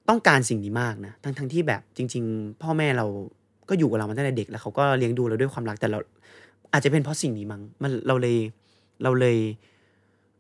[0.10, 3.06] ต้องการสิ่งนี้มากนะทั้งทั้งที่แบบจริง ๆ พ่อแม่เรา
[3.70, 6.00] ก็อยู่กับเรามาตั้งแต่เด็กแล้วเขาก็เลี้ยงดูเราด้วยความรักแต่เรา
[6.76, 8.38] อาจจะเป็นเพราะสิ่งนี้มั้งมันเราเลย
[9.04, 9.38] เราเลย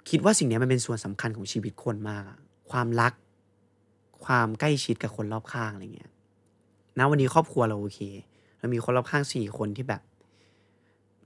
[0.10, 2.24] คิดว่าสิ่งนี้มันเป็นส่วนสำคัญของชีวิตคนมาก
[2.72, 3.14] ความรัก
[4.26, 6.12] ความใกล้ชิดกับคนรอบข้างอะไรเงี้ย
[6.98, 8.00] ณวันนี้ครอบครัวเราโอเค
[8.60, 10.02] เรามีคนรอบข้างสี่คนที่แบบ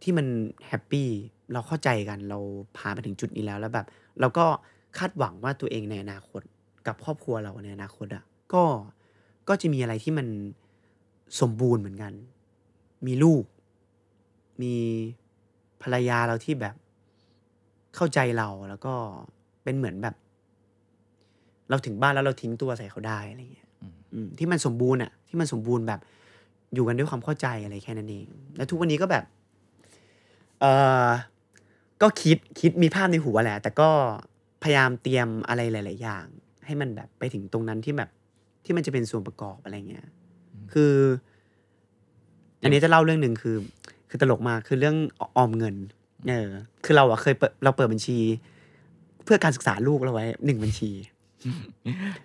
[0.01, 0.27] ที่มัน
[0.67, 1.09] happy
[1.53, 2.39] เราเข้าใจกัน เรา
[2.77, 3.85] ผ่านมาถึงจุดนี้แล้วแล้วแบบ
[4.19, 4.45] เราก็
[4.97, 6.41] คาดหวังว่าตัวเองในอนาคต
[6.87, 8.63] กับครอบครัวเราในอนาคตอะก็
[9.47, 10.27] ก็จะมีอะไรที่มัน
[11.41, 12.13] สมบูรณ์เหมือนกัน
[13.07, 13.43] มีลูก
[14.61, 14.75] มี
[15.81, 16.75] ภรรยาเราที่แบบ
[17.95, 18.93] เข้าใจเราแล้วก็
[19.63, 20.15] เป็นเหมือนแบบ
[21.69, 25.99] เราถึงบ้านแล้วเราทิ้งตัวใส่เขาได้อะไรเงี้ยอืมอืมที่มันสมบูรณ์อะที่มันสมบูรณ์แบบ
[26.73, 29.23] อยู่กันด้วยความเข้าใจอะไรแค่นั้นเอง แล้วทุกวันนี้ก็แบบ
[30.59, 30.65] เอ
[31.07, 31.09] อ
[32.01, 33.89] ก็คิดคิดมีภาพในหัวแหละ แต่ก็
[34.63, 36.25] พยายามเตรียมอะไรหลาย ๆ อย่าง
[36.65, 38.09] ให้มันแบบไปถึงตรงนั้นที่แบบ
[38.65, 40.05] ที่มันจะเป็นส่วนประกอบอะไรเงี้ย
[40.73, 40.93] คือ
[42.61, 43.55] อันนี้จะเล่าเรื่องหนึ่งคือ
[44.09, 45.75] คือตลกมากคือเรื่องออมเงิน
[46.29, 46.49] เออ
[46.85, 48.17] คือเราอะเคยเปิดเราเปิดบัญชี
[49.23, 50.91] เพื่อการศึกษาลูกเราไว้หนึ่งบัญชี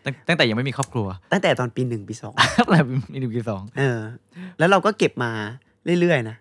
[0.04, 2.34] ตั้งตั้งแต่ยังไม่มีครอบครัว ตั้งแต่ตอนปีหนึ่งปีสอง
[2.66, 2.76] อะไร
[3.12, 3.98] มีหนึ่งปีสองเออ
[4.58, 5.32] แล้วเราก็เก็บมา
[6.00, 6.36] เรื่อยๆนะ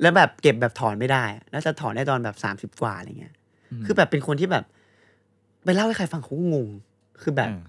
[0.00, 3.34] แล้วแบบเก็บแบบถอนไม่ได้ แล้วจะถอนได้ตอนแบบสามสิบ30กว่าอะไรเงี้ย
[3.86, 4.64] คือแบบเป็นคนที่แบบ
[5.64, 6.68] ไปเล่าให้ใครฟังเขาก็งง
[7.22, 7.62] คือแบบเออ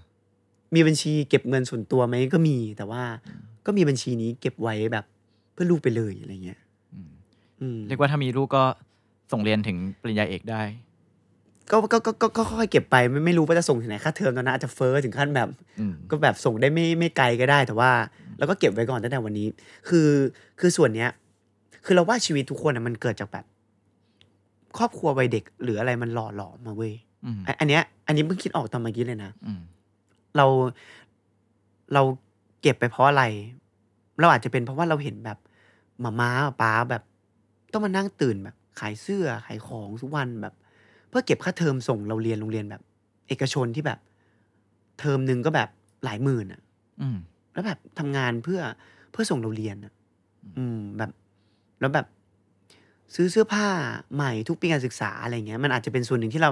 [0.74, 3.02] มีบัญชีเก็บเงินส่วนตัวไหมก็มี แต่ว่า
[3.66, 5.04] ก็มีบัญชีนี้เก็บไว้แบบ
[5.52, 6.65] เพื่อลูกไปเลยอะไรเงี้ยอืมอืม
[7.88, 8.64] เรียกว่าถ้ามีลูกก็
[9.32, 10.62] ส่งเรียนถึงปริญญาเอกได้
[11.70, 15.48] ก็ก็ก็ก็ก็ค่อยๆเก็บไปไม่ไม่รู้ว่าจะส่งถึงไหนค่าเทอมตอนนั้นอาจจะเฟ้อถึงขั้นแบบ
[15.80, 17.90] อืมก็แบบส่งได้ไม่ไม่ไกลก็ได้แต่ว่า
[18.38, 19.46] เราก็เก็บไว้ก่อนตั้งแต่วันนี้
[19.88, 20.08] คือ
[20.60, 21.10] คือส่วนเนี้ย
[21.84, 23.44] คือเราว่าชีวิตทุกคนอะมันเกิดจากแบบ
[24.78, 26.92] ครอบครัววัยเด็กหรืออะไรมันหล่อหลอมมาเว้ย
[27.24, 29.60] อืมอันอันเนี้ย อันนี้เพิ่งคิดออกตอนเมื่อกี้เลยนะอืม
[30.36, 30.46] เรา
[31.94, 32.02] เรา
[32.62, 33.24] เก็บไปเพราะอะไร
[34.20, 35.38] เราอาจจะเป็นเพราะว่าเราเห็นแบบ
[36.04, 37.02] มาม้าป้าแบบ
[37.76, 40.54] ต้องมานั่งตื่นแบบ ขายเสื้อขายของทุกวันแบบ
[41.08, 42.82] เพื่อเก็บค่าเทอมส่งเราเรียนโรงเรียนแบบ
[43.28, 43.98] เอกชนที่แบบ
[44.98, 45.68] เทอมหนึ่งก็แบบ
[46.04, 46.60] หลายหมื่นอะ
[47.00, 47.16] อืม
[47.52, 48.60] แล้วแบบทำงานเพื่อ
[49.12, 49.92] เพื่อส่งเราเรียนอะ
[50.58, 51.10] อืมแบบ
[51.80, 52.06] แล้วแบบ
[53.14, 53.66] ซื้อเสื้อผ้า
[54.14, 56.50] ใหม่ทุกปีการศึกษาอะไรเงี้ย มันอาจจะเป็นส่วนหนึ่งที่เรา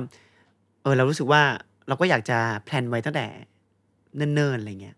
[0.83, 1.43] เออ เรารู้สึกว่า
[1.89, 3.27] เราก็อยากจะแพลนไว้ตั้งแต่
[4.17, 4.97] เนิ่นๆอะไรเงี้ย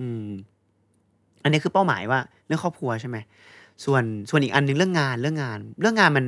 [0.00, 0.26] อืม
[1.42, 3.16] อันนี้คือเป้าหมายว่าเรื่องครอบครัวใช่ไหม
[3.84, 6.26] ส่วนส่วนอีกอันหนึงเรื่องงานเรื่องงาน เรื่องงานมัน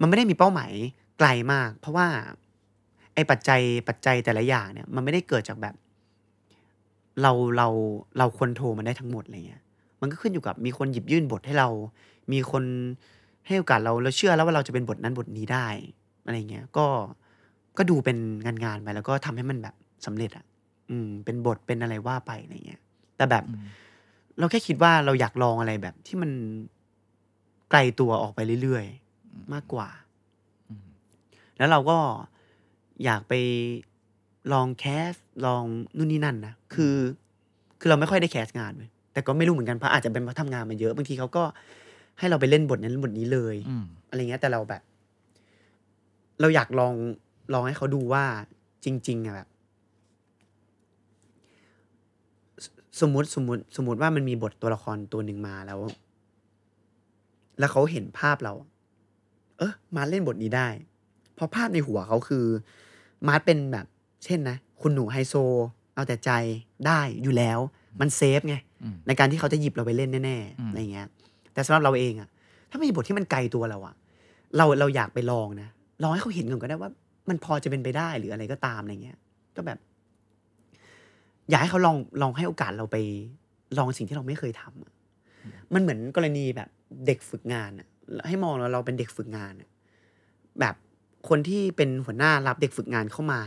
[0.00, 0.72] มันไม่ได้มีเป้าหมาย
[1.18, 2.06] ไกลมาก เพราะว่า
[3.14, 5.74] ไอ้ปัจจัยปัจจัยแต่ละอย่างเนี่ย มันไม่ได้เกิดจากแบบ
[7.22, 7.68] เราเรา
[8.18, 9.62] เราควรโทรมันได้ทั้งหมดอะไรเงี้ย
[10.00, 11.68] มันก็ขึ้นอยู่กับมีคนหยิบยื่นบทให้เรา
[12.32, 12.64] มีคน
[13.46, 15.66] ให้โอกาสเราเราเชื่อแล้วว่าเราจะเป็นบทนั้นบทนี้ได้
[16.24, 16.86] อะไรเงี้ย ก็
[17.78, 19.74] ก็ดูเป็นงานงานๆไปแล้วก็ทำให้มันแบบ
[20.06, 20.44] สำเร็จอะ
[20.90, 22.80] อืม เป็นบทเป็นอะไรว่าไปอะไรเงี้ย
[23.16, 23.66] แต่แบบอืม
[24.38, 26.30] เราแค่คิดว่าเราอยากลองอะไรแบบที่มัน
[27.72, 29.88] ไกลตัวออกไปเรื่อยๆ มากกว่า
[30.68, 30.86] อืม
[31.56, 31.98] แล้วเราก็
[33.04, 33.32] อยากไป
[34.52, 35.12] ลองแคส
[35.46, 35.64] ลอง
[35.96, 36.96] นู่นนี่นั่นนะคือ
[37.80, 41.44] คือเราไม่ค่อยได้แคสงานเลยแต่ก็ไม่รู้เหมือนกันเพราะอาจจะเป็นเพราะทำงานมาเยอะบางทีเขาก็
[42.18, 44.82] ให้เราไปเล่นบทนั้นบทนี้เลยอืมอะไรเงี้ยแต่เราแบบ
[46.40, 46.94] เราอยากลอง
[47.52, 48.24] ลองให้เขาดูว่า
[48.84, 49.48] จริง ๆอะแบบ
[52.64, 52.66] ส
[53.00, 55.80] สมมติสมมติสมมติว่ามันมีบทตัวละครตัวหนึ่งมาแล้ว
[57.62, 58.52] แล้วเขาเห็นภาพเรา
[59.58, 60.68] เออมาเล่นบทนี้ได้
[61.34, 62.44] เพราะภาพในหัวเขาคือ
[63.28, 63.86] มาร์ทเป็นแบบ
[64.24, 65.34] เช่นนะ คุณหนูไฮโซ
[65.94, 66.30] เอาแต่ใจ
[66.86, 67.58] ได้อยู่แล้ว
[68.00, 71.06] มันเซฟไงอืมในการที่เขาจะหยิบเราไปเล่นแน่อืๆมอะไรเงี้ย
[71.52, 72.28] แต่สำหรับเราเองอะ
[72.70, 73.94] ถ้าไม่มีบทที่มันไกลตัวเราอะ
[74.56, 75.68] เราเราอยากไปลองนะ
[76.02, 76.90] ลองให้เขาเห็นก่อนก็ได้ว่า
[77.28, 79.18] มันพอจะเป็นไปได้หรืออะไรก็ตามอะไรเงี้ย
[79.56, 79.78] ก็แบบ
[81.48, 82.96] อยากให้เขาลองลองให้โอกาสเราไป
[83.78, 84.92] ลองสิ่งที่เราไม่เคยทำอะ
[85.74, 86.68] มันเหมือนกรณีแบบ
[87.06, 87.88] เด็กฝึกงานอะ
[88.28, 89.68] ให้มองเราเราเป็นเด็กฝึกงานอะ
[90.60, 90.74] แบบ
[91.28, 93.40] คนที่เป็นหัวหน้ารับเด็กฝึกงานเข้ามา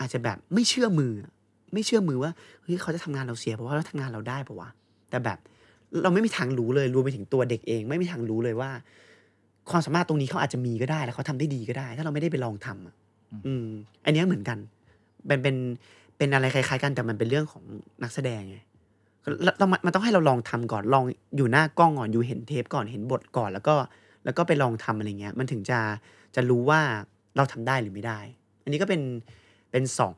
[0.00, 1.32] อาจจะแบบไม่เชื่อมืออะ
[1.74, 2.30] ไม่เชื่อมือว่า
[2.62, 4.68] เฮ้ยเขาจะทำงานเราเสียเพราะว่าเราทำงานเราได้ปะวะ
[5.10, 5.38] แต่แบบ
[6.02, 8.70] เราไม่มีทางรู้เลยรวมไปถึงตัวเด็กเอง ไม่มีทางรู้เลยว่า
[9.70, 12.94] ความสามารถตรงนี้เขาอาจจะมีก็ได้ แล้วเขาทำได้ดีก็ได้ ถ้าเราไม่ได้ไปลองทำอะ
[13.46, 13.66] อืม
[14.04, 14.58] อันเนี้ยเหมือนกัน
[15.26, 15.56] เป็นเป็น
[16.16, 17.62] เป็นอะไรคล้าย ๆ กันแต่มันเป็นเรื่องของ
[18.02, 18.58] นักแสดงไง
[19.24, 21.04] แล้วแล้วมันมันต้องให้เราลองทำก่อนลอง
[21.36, 23.74] อยู่หน้ากล้องก่อนอยู่เห็นเทปก่อนเห็นบทก่อน แล้วก็
[24.24, 25.78] แล้วก็ไปลองทำอะไรเงี้ย มันถึงจะ
[26.34, 26.80] จะรู้ว่า
[27.36, 28.18] เราทำได้หรือไม่ได้
[28.62, 29.02] อันนี้ก็เป็น
[29.70, 30.16] เป็นสอง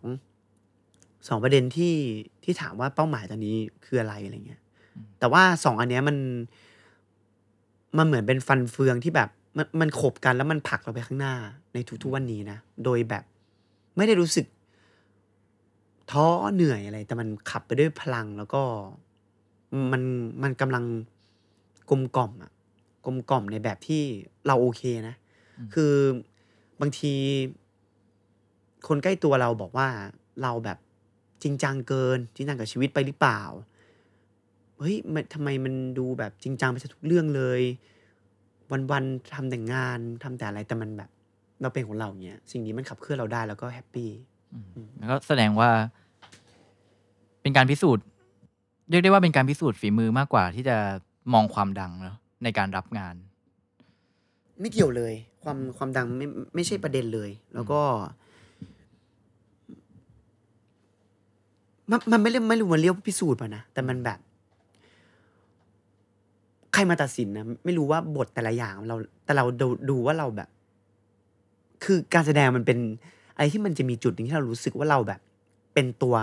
[1.28, 1.94] สองประเด็นที่
[2.44, 4.60] ที่ถามว่าเป้าหมายตอนนี้คืออะไรอะไรเงี้ย
[5.18, 6.16] แต่ว่าสองอันเนี้ยมัน
[7.98, 11.34] มันเหมือนเป็นฟันเฟืองที่แบบมันมันขบกันแล้วมันผลักเราไปข้างหน้า
[11.74, 13.24] ในทุกๆวันนี้นะ โดยแบบ
[13.96, 14.46] ไม่ได้รู้สึก
[16.10, 18.62] ท้อเหนื่อยอะไร แต่มันขับไปด้วยพลังแล้วก็
[19.92, 20.02] มัน
[20.42, 20.84] มันกำลัง
[21.90, 22.52] กลมกล่อมอะ
[23.04, 24.02] กลมกล่อมในแบบที่
[24.46, 25.14] เราโอเคนะ
[25.74, 25.94] คือ
[26.80, 27.14] บางที
[28.88, 29.88] คนใกล้ตัวเราบอกว่า
[30.42, 30.78] เราแบบ
[31.42, 33.42] จริงจังเกิน จริงจังกับชีวิตไปหรือเปล่า
[34.78, 37.62] เฮ้ยมันทำไมมันดูแบบจริงจังไปซะทุกเรื่องเลย
[38.90, 41.10] วันๆทำแต่งานทำแต่อะไรแต่มันแบบ
[41.60, 44.10] เราเป็นของเราเนี้ย สิ่งนี้มันขับเคลื่อนเราได้แล้วก็แฮปปี้
[44.98, 45.70] แล้วก็แสดงว่า
[47.42, 48.04] เป็นการพิสูจน์
[48.90, 50.76] เรียกได้ว่าเป็นการพิสูจน์ฝีมือมากกว่าที่จะ
[51.32, 53.14] มองความดังเนาะในการรับงาน
[54.60, 57.80] ไม่เกี่ยวเลย ความความดังไม่ไม่ใช่ประเด็นเลย แล้วก็
[61.90, 64.18] มันมันไม่เรียกไม่รู้มันเรียกว่าพิสูจน์ป่ะนะแต่มันแบบ
[66.72, 70.48] ใครมาตัดสินนะไม่รู้ว่าบทแต่ละอย่างเรา แต่เราดูดูว่าเราแบบ
[71.84, 72.78] คือการแสดงมันเป็น
[73.36, 75.20] ไรที่มันจะมีจุดหนึงที่เรารู้สึกว่าเราแบบ
[75.74, 76.14] เป็นตัว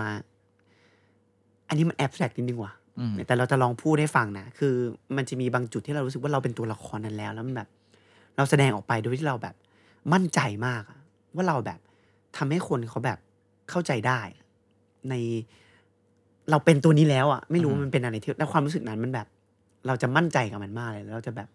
[1.68, 4.74] อันนี้มันแอบแฝงนิดนึงว่ะอืมแต่เราจะลองพูดให้ฟังนะคือ
[5.16, 7.68] มันจะมีบางจุดที่เรารู้สึกว่าเราเป็นตัวละครนั้นแล้ว แล้วมันแบบ
[8.36, 9.54] เราแสดงออกไปโดยที่เราแบบ
[10.12, 10.98] มั่นใจมากอะ
[11.34, 11.80] ว่าเราแบบ
[12.36, 13.18] ทำให้คนเขาแบบ
[13.70, 14.20] เข้าใจได้
[15.08, 15.14] ใน
[16.50, 19.26] เราเป็นตัวนี้แล้วอะไม่รู้ว่ามันเป็นอะไรที่แล้วความรู้สึกนั้นมันแบบ
[19.86, 21.48] เราจะมั่นใจกับมันมากเลยแล้วเราจะแบบ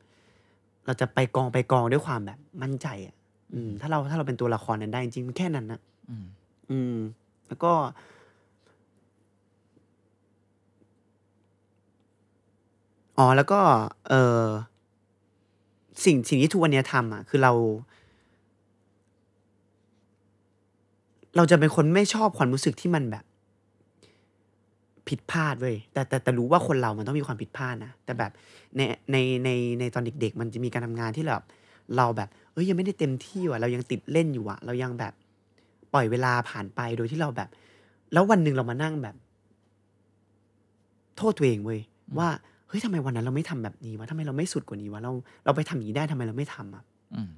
[0.86, 3.16] เราจะไปกองไปกองด้วยความแบบมั่นใจอะ
[3.54, 6.26] อืมถ้าเราถ้าเราเป็นตัวละครนั้นได้จริงๆมันแค่นั้นนะอืม
[6.72, 6.98] อืม
[7.48, 7.72] แล้วก็
[13.18, 13.60] อ๋อแล้วก็
[14.10, 14.46] เออ
[16.06, 17.52] สิ่งสิ่งที่ทุกวันเนี้ยทำอะ คือเรา
[21.36, 23.24] เราจะเป็นคนไม่ชอบความรู้สึกที่มันแบบ
[25.08, 28.32] ผิดพลาดเว้ยแต่แต่แต่รู้ว่าคนเรามันต้องมีความผิดพลาดนะแต่แบบ
[28.78, 28.82] ใน
[29.12, 31.42] ในในในตอนเด็ก ๆ มันจะมีการทำงานที่แบบ
[31.98, 35.14] เราแบบเอ้ยยังไม่ได้เต็มที่ว่ะเรายังติดเล่นอยู่อะเรายังแบบ
[35.94, 37.50] ปล่อยเวลาผ่านไปโดยที่เราแบบ
[38.14, 39.16] แล้ววันหนึ่งเรามานั่งแบบ
[41.18, 41.80] โทษตัวเองเว้ย
[42.18, 42.30] ว่า
[42.68, 45.12] เฮ้ยทำไมวันนั้นเราไม่ทำแบบนี้วะทำไมเราไม่สุดกว่านี้วะเรา
[45.46, 46.84] เราไปทำอย่างนี้ได้ทำไมเราไม่ทำอะ
[47.16, 47.30] อืม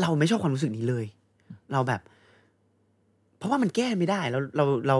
[0.00, 1.04] เราไม่ชอบความรู้สึกนี้เลย
[1.72, 2.00] เราแบบ
[3.38, 4.98] เพราะว่ามันแก้ไม่ได้ เราเราเรา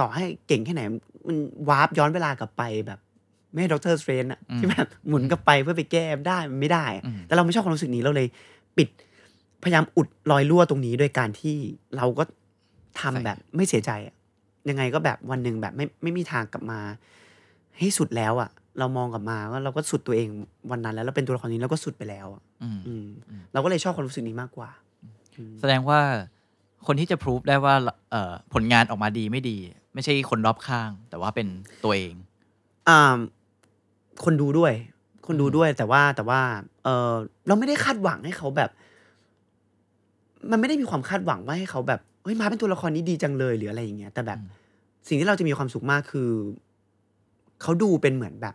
[0.00, 0.82] ต่อให้เก่งแค่ไหน
[1.26, 1.36] มัน
[1.68, 3.00] วาร์ปย้อนเวลากลับไปแบบ
[3.50, 8.28] ไม่ให้ด็อกเตอร์สเตรนอะอืมที่แบบหมุนกลับไปเพื่อไปแก้ได้มันไม่ได้อะอืมแต่เราไม่ชอบความรู้สึกนี้เราเลย
[8.76, 8.88] ปิด
[9.62, 11.56] พยายามอุดรอยรั่วตรงนี้โดยการที่
[11.96, 12.24] เราก็
[13.00, 14.14] ทำแบบไม่เสียใจอะ
[14.68, 16.80] ยังไงก็แบบวันหนึ่งแบบไม่ไม่มีทางกลับมา
[17.78, 20.28] ให้สุดแล้วอะเรามองกลับมาว่าเราก็สุดตัวเอง
[20.70, 23.06] วันนั้นแล้วเราเป็นตัวละครนี้เราก็สุดไปแล้วอะอืมอืม
[23.52, 24.70] เราก็เลยชอบความรู้สึกนี้มากกว่า
[25.60, 26.00] แสดงว่า
[26.86, 27.74] คนที่จะพิสูจได้ว่า
[28.10, 29.56] เอ่อผลงานออกมาดีไม่ดี
[29.94, 31.46] ไม่ใช่คนรอบข้าง แต่ว่าเป็น
[31.84, 32.14] ตัวเอง
[32.88, 33.18] อ่า
[34.24, 34.72] คนดูด้วย
[35.26, 36.40] คนดูด้วยแต่ว่าแต่ว่า
[36.84, 37.14] เออ
[37.46, 38.70] เราไม่ได้คาดหวังให้เขาแบบ
[40.50, 44.58] มันไม่ได้มีความคาดหวังว่าให้เขาแบบเฮ้ยมาเป็นตัวละครนี้ดีจังเลยหรืออะไรอย่างเงี้ย แต่แบบอืม
[45.08, 46.30] สิ่งที่เราจะมีความสุขมากคือ
[47.62, 48.54] เขาดูเป็นเหมือนแบบ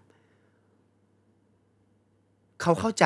[2.61, 3.05] เขาเข้าใจ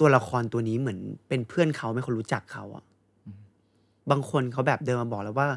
[0.00, 2.84] ตัวละครตัวนี้เหมือนเป็นเพื่อนเขาไม่คนรู้จักเขาอะ
[4.10, 5.48] บางคนเขาแบบเดินมาบอกแล้วว่า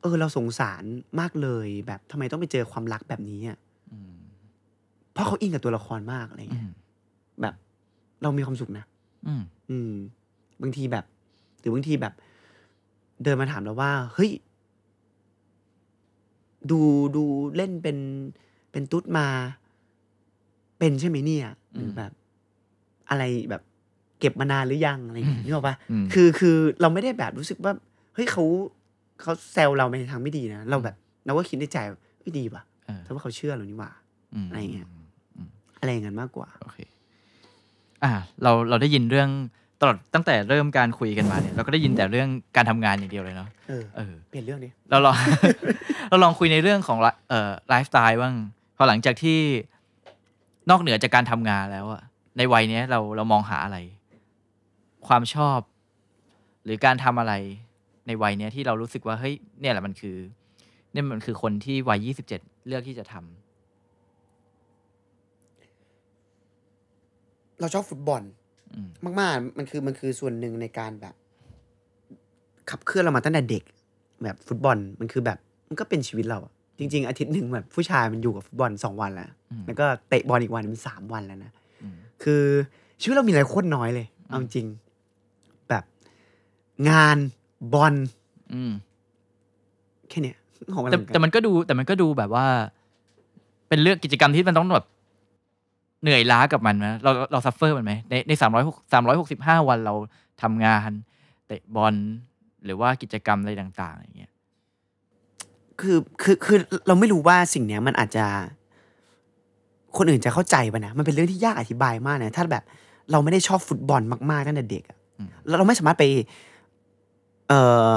[0.00, 0.84] เออ เราสงสาร
[1.20, 3.71] มากเลย แบบทำไมต้องไปเจอความรักแบบนี้อะอืม
[5.12, 6.72] เพราะเขาอินกับตัวละครมากอะไรอืเงี้ยม
[7.42, 7.54] แบบ
[8.22, 8.84] เรามีความสุขนะ
[9.26, 9.92] อืมอืม
[10.62, 11.04] บางทีแบบ
[11.60, 12.14] หรือบางทีแบบ
[13.22, 14.30] เดินมาถามเราว่า เฮ้ย
[16.70, 16.80] ดู
[17.16, 17.24] ดู
[17.56, 17.98] เล่นเป็น
[18.72, 19.26] เป็นตุ๊ดมา
[20.78, 22.12] เป็นใช่ไหมเนี่ยหรือแบบ
[23.10, 23.62] อะไรแบบ
[24.20, 27.72] เก็บมานานหรือยังอะไรอย่างเงี้ยนึกออกปะอืมคือคือเราไม่ได้แบบรู้สึกว่า
[28.14, 28.44] เฮ้ยเขา
[29.20, 30.96] เขาแซวเราในทางไม่ดีนะเราแบบ
[31.26, 33.90] เราก็คิดในใจว่าเฮ้ยดีว่ะเออถ้าว่าเขาเชื่อเรานี่หว่า
[34.44, 34.88] มอะไรเงี้ย
[35.82, 36.78] อะไรอย่างนั้นมากกว่าโอเค
[38.04, 39.28] อ่าเราเราได้ยินเรื่อง
[39.80, 45.16] ตลอดตั้งแต่เริ่มการคุยกันมาเนี่ยเราก็ได้ยินแต่เรื่องการทำงานอย่างเดียวเลยเนาะเออเออเปลี่ยนเรื่องดิเราลอง
[46.08, 48.34] เราลองคุยในเรื่องของไลเอ่อไลฟ์สไตล์บ้าง
[48.76, 49.38] พอหลังจากที่
[50.70, 52.02] นอกเหนือจากการทำงานแล้วอะ
[52.38, 53.78] ในวัยเนี้ยเราเรามองหาอะไร
[55.06, 55.58] ความชอบ
[56.64, 57.34] หรือการทำอะไร
[58.06, 60.16] ในวัยเนี้ยที่เรารู้สึกว่าเฮ้ยเนี่ยแหละมันคือ
[60.92, 63.41] เนี่ยมันคือคนที่วัยยี่สิบเจ็ดเลือกที่จะทำ
[67.62, 68.22] เราชอบฟุตบอล
[68.74, 68.88] อืม
[69.20, 71.14] มากๆ มันคือมันคือส่วนหนึ่งในการแบบ
[72.70, 73.62] ขับเคลื่อนเรามาตั้งแต่เด็ก
[74.22, 82.42] แบบฟุตบอลมันคือแบบมันก็เป็นชีวิตเราอะจริง ๆ อาทิตย์หนึ่งแบบผู้ชายมันอยู่กับฟุตบอลสองวันแล้วอืมแล้วก็เตะบอลอีกวันเป็นสามวันแล้วนะอืมคือ
[83.00, 84.66] ชีวิตเรามีอะไรโคตรน้อยเลยเอาจริง
[85.68, 85.84] แบบ
[86.90, 87.16] งาน
[87.74, 87.94] บอล
[88.54, 88.72] อืม
[90.08, 90.36] แค่เนี้ย
[90.74, 92.46] ของอะไรแต่เหมือนกันแต่มันก็ดูแต่มันก็ดูแบบว่า
[93.68, 94.86] เป็นเรื่องกิจกรรมที่มันต้องแบบ
[96.02, 99.94] เหนื่อยล้ากับมันนะเราเรา suffer มันไหมในในสามร้อยสามร้อยหกสิบห้าวันเรา
[100.42, 100.90] ทำงาน
[101.46, 101.94] เตะบอล
[102.64, 104.32] หรือว่ากิจกรรมอะไรต่างๆอย่างเงี้ย
[105.80, 108.26] คือคือคือเราไม่รู้ว่าสิ่งเนี้ยมันอาจจะ
[109.96, 112.64] คนอื่นจะเข้าใจปะนะมันเป็นเรื่องที่ยากอธิบายมากนะถ้าแบบ
[113.10, 116.04] เราไม่ได้ชอบฟุตบอลมากๆตั้งแต่เด็กอะอืมแล้วเราไม่สามารถไป
[117.48, 117.52] เอ
[117.88, 117.92] อ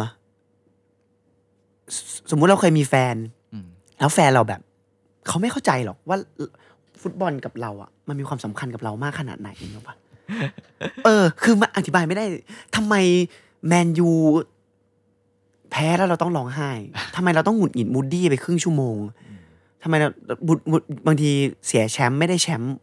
[1.96, 1.98] ส
[2.32, 3.16] สมมุติเราเคยมีแฟน
[3.54, 3.68] อืม
[4.00, 4.62] แล้วแฟนเราแบบ
[5.28, 6.18] เขาไม่เข้าใจหรอกว่า
[7.02, 9.96] ฟุตบอลกับเราอะ มันมีความสำคัญกับเรามากขนาดไหนเนกปะ
[11.06, 12.26] เออ คือมันอธิบายไม่ได้
[12.76, 12.96] ทำไม
[13.68, 14.10] แมนยู
[15.72, 16.72] แพ้แล้วเราต้องร้องไห้
[17.16, 18.98] ทำไมเราต้องหงุดหงิดมูดดี้ไปครึ่งชั่วโมง
[19.84, 20.10] ทำไมเรา
[20.48, 21.32] บุดบุดบางที
[21.68, 22.74] เสียแชมป์ไม่ได้แชมป์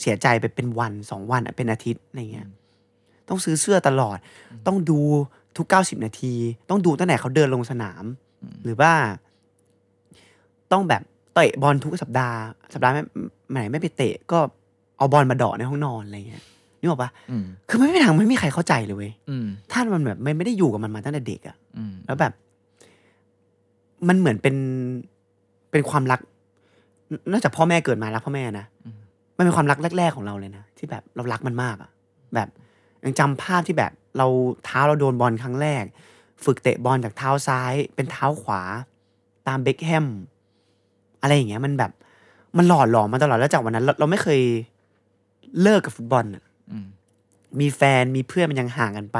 [0.00, 2.48] เสียใจไปเป็นวันสองวันอะเป็นอาทิตย์อะไรเงี้ย
[3.28, 4.18] ต้องซื้อเสื้อตลอด
[4.66, 5.00] ต้องดู
[5.56, 6.34] ทุกเก้าสิบนาที
[6.70, 8.04] ต้องดูตั้งแต่เขาเดินลงสนาม
[8.64, 8.92] หรือว่า
[10.72, 11.02] ต้องแบบ
[11.34, 12.38] เตะบอลทุกสัปดาห์
[12.74, 13.02] สัปดาห์ไม่
[13.52, 14.38] ไหนไม่ไปเตะก็
[14.98, 16.42] เอาบอลมาเดาะในห้องนอนอะไรเงี้ย
[16.80, 22.32] นึกออกปะอืมคือมันไม่มีทางไม่มีใครเข้าใจเลยเว้ยอืมถ้ามันแบบมันไม่ได้อยู่กับมันมาตั้งแต่เด็กอะอืมแล้วแบบ
[24.08, 24.56] มันเหมือนเป็น
[25.70, 26.20] เป็นความรัก
[27.10, 28.66] นนอกจากพ่อแม่เกิดมารักพ่อแม่นะ
[29.36, 31.90] มันเป็นความรักแรก ๆของเราเลยนะที่แบบเรารักมันมากอะ
[32.34, 32.48] แบบ
[33.04, 34.26] ยังจำภาพที่แบบเรา
[34.64, 35.84] เท้าเราโดนบอลครั้งแรก
[36.44, 38.62] ฝึกเตะบอลจากเท้าซ้าย เป็นเท้าขวา
[39.48, 40.06] ตามเบคแฮม
[41.22, 41.90] อะไรอย่างเงี้ยมันแบบ
[42.56, 44.40] มันหล่อหลอมมาตลอดแล้วจากวันนั้น เราเราไม่เคย
[45.62, 46.86] เลิกกับฟุตบอลอะอืม
[47.60, 49.18] มีแฟนมีเพื่อนมันยังห่างกันไป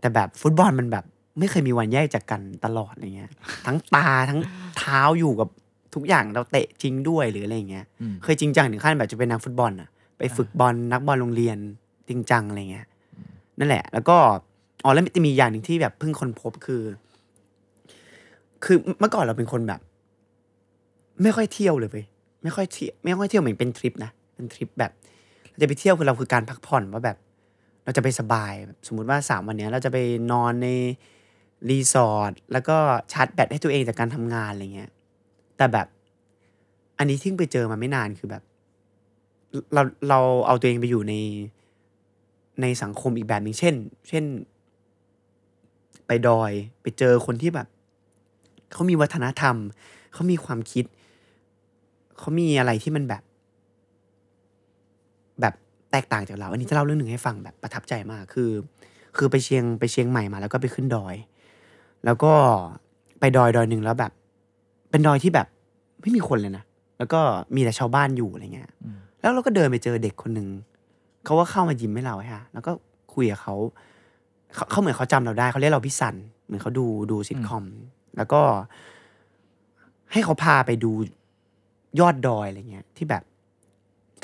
[0.00, 1.04] แต่แบบฟุตบอลมันแบบ
[1.38, 3.30] ไม่เคยมีวันแยกจากกันตลอดอะไรเงี้ย
[3.66, 4.40] ทั้งตาทั้ง
[4.78, 5.48] เท้าอยู่กับ
[5.94, 9.88] ทุกอย่างเราเตะจริงด้วยหรืออะไรเงี้ยอืมเคยจริงจังถึงขั้นแบบจะเป็นนักฟุตบอลอะ
[10.18, 11.56] ไปฝึกบอลนักบอลโรงเรียน
[12.08, 12.86] จริงจังอะไรเงี้ย
[13.58, 14.16] นั่นแหละ แล้วก็
[14.84, 16.82] อ๋อแล้วจะมีอย่างหนึ่งที่แบบเพิ่งคนพบคือ
[18.64, 19.80] คือเมื่อก่อนเราเป็นคนแบบ
[21.22, 22.04] ไม่ค่อยเที่ยวเลยเว้ย
[22.42, 24.92] ไม่ค่อยเที่ยวไม่ค่อยเที่ยวเหมือนเป็นทริปนะเป็นทริปแบบ
[25.50, 27.16] เราจะไปเที่ยวคือเราคือการพักผ่อนว่าแบบ
[27.84, 28.52] เราจะไปสบาย
[28.86, 29.98] สมมุติว่าสามวันเนี้ยเราจะไป
[30.32, 30.68] นอนใน
[31.70, 32.76] รีสอร์ทแล้วก็
[33.12, 34.90] ชาร์จแบตให้ตัวเองจากการทำงานอะไรเงี้ย
[35.56, 35.86] แต่แบบ
[36.98, 38.42] อันนี้ที่เพิ่งไปเจอมาไม่นานคือแบบ
[39.74, 41.14] เราเราเอาตัวเองไปอยู่ใน
[42.60, 43.74] ในสังคมอีกแบบหนึ่งเช่น
[44.08, 44.24] เช่น
[46.06, 46.52] ไปดอย
[46.82, 47.68] ไปเจอคนที่แบบ
[48.72, 49.56] เขามีวัฒนธรรม
[50.12, 50.84] เขามีความคิด
[52.20, 53.22] เขามีอะไรที่มันแบบ
[55.40, 55.54] แบบ
[55.92, 58.50] แตกต่างจากเรา อันนี้จะเล่าเรื่องหนึ่งให้ฟังแบบประทับใจมากคือ
[59.16, 61.14] คือไปเชียงไปเชียงใหม่มา แล้วก็ไปขึ้นดอย
[62.04, 62.32] แล้วก็
[63.20, 64.12] ไปดอยดอยหนึ่งแล้วแบบ
[64.90, 65.46] เป็นดอยที่แบบ
[66.00, 66.64] ไม่มีคนเลยนะ
[66.98, 67.20] แล้วก็
[67.54, 68.68] มีแต่ชาวบ้านอยู่อะไรเงี้ย
[69.20, 70.48] แล้วเราก็เดินไปเจอเด็กคนหนึ่ง
[71.24, 72.72] เขาก็เข้ามายิ้มให้เราฮะ แล้วก็
[73.14, 73.54] คุยกับเขา
[74.54, 76.14] เขาเขาเหมือนเขาจำเราได้เขาเรียกเราพี่สัน
[76.46, 77.64] เหมือนเขาดูดูซิทคอม
[78.16, 78.42] แล้วก็
[80.12, 80.90] ให้เขาพาไปดู
[82.00, 83.22] ยอดดอยอะไรเงี้ยที่แบบ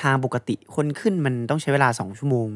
[0.03, 2.49] ทางปกติคนขึ้นมันต้องใช้เวลาสองชั่วโมง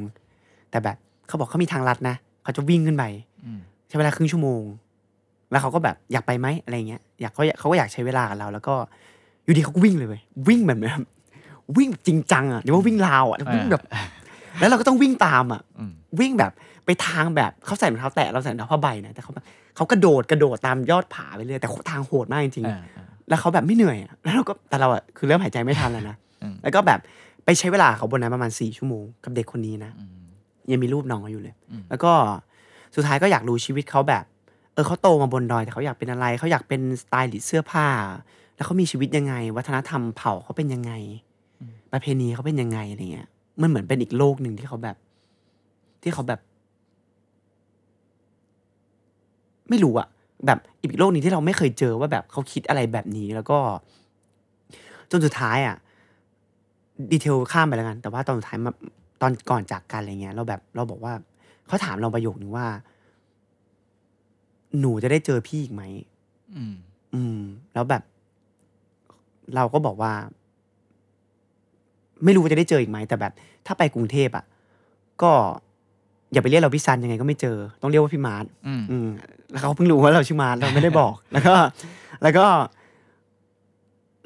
[0.70, 0.96] แต่แบบ
[1.26, 3.04] เขาบอกเขามีทางลัดนะเขาจะวิ่งขึ้นไป
[3.44, 4.62] อืมใช้เวลาครึ่งชั่วโมง
[5.50, 8.74] แล้วเขาก็แบบอยากไปไหมอะไรเงี้ยอยากเขาอยากเขาก็อยากใช้เวลากับเรา แล้วก็
[9.44, 11.04] อยู่ดีเขาก็วิ่งเลยเว้ยวิ่งแบบแบบ
[11.78, 13.82] วิ่งแบบจริงจังอะเดี๋ยวว่าวิ่งราวอะวิ่งแบบ
[14.60, 16.52] แล้วเราก็ต้องวิ่งตามอะอืมวิ่งแบบ
[16.86, 19.44] ไปทางแบบเขาใส่รองเท้าแตะเราใส่รองเท้าผ้าใบนะแต่เขาแบบ
[19.76, 22.99] เขากระโดดกระโดดตามยอดผาไปเรื่อยแต่ทางโหดมากจริงๆอ่าอ่า
[23.30, 27.00] แล้วเขาแบบไม่เหนื่อยอะแล้วเราก็แต่เราอะคือเริ่มหายใจไม่ทันแล้วนะอืมแล้วก็แบบ
[27.44, 30.10] ไปใช้เวลาเขาบนนั้นประมาณสี่ชั่วโมงกับเด็กคนนี้นะอืม
[30.70, 32.12] ยังมีรูปน้องเขาอยู่เลยอืมแล้วก็
[32.94, 34.24] สุดท้ายก็อยากรู้ชีวิตเขาแบบ
[34.74, 37.86] เออเขาโตมาบนดอยแต่เขาอยากเป็นอะไรเขาอยากเป็นสไตลิสต์เสื้อผ้า
[38.56, 40.92] แล้วเขามีชีวิตยังไง วัฒนธรรมเผ่าเขาเป็นยังไง
[41.92, 43.28] ประเพณีเขาเป็นยังไงอะไรเงี้ย
[43.60, 44.96] มันเหมือนเป็นอีกโลกหนึ่งที่เขาแบบ
[46.02, 46.40] ที่เขาแบบ
[49.68, 50.08] ไม่รู้อะ
[50.46, 53.58] แบบอีกโลกหนึ่งที่เราไม่เคยเจอว่าแบบเขาคิดอะไรแบบนี้แล้วก็
[55.10, 55.76] จนสุดท้ายอะ
[57.12, 58.72] ดีเทลข้ามไปแล้วกัน แต่ว่าตอนสุดท้ายมา
[59.20, 61.12] ตอนก่อนจากกันอะไรเงี้ย เราแบบเราบอกว่า
[61.66, 62.66] เขาถามเราประโยคนึงว่า
[64.80, 65.82] หนูจะได้เจอพี่อีกไหม
[66.56, 66.74] อืม
[67.14, 67.40] อืม
[67.74, 68.02] แล้วแบบ
[69.54, 70.12] เราก็บอกว่า
[72.24, 73.32] ไม่รู้ว่าจะได้เจออีกไหมแต่แบบ
[73.66, 74.44] ถ้าไปกรุงเทพอะ
[75.22, 75.32] ก็
[76.32, 79.08] อย่าไปเรียกเราพี่ซันยังไงก็ไม่เจอ ต้องเรียกว่าพี่มาร์ทอืม อืม
[79.50, 81.54] แล้วเขาเพิ่งรู้ว่าเราชื่อมาร์ทเราไม่ได้บอก แล้วก็
[82.22, 82.46] แล้วก็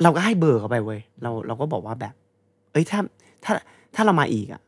[0.02, 2.14] เราก็ให้เบอร์เขาไปเว้ยเราเราก็บอกว่าแบบ
[2.72, 3.00] เอ้ยถ้า
[3.44, 3.52] ถ้า
[3.94, 4.60] ถ้าเรามาอีกอะ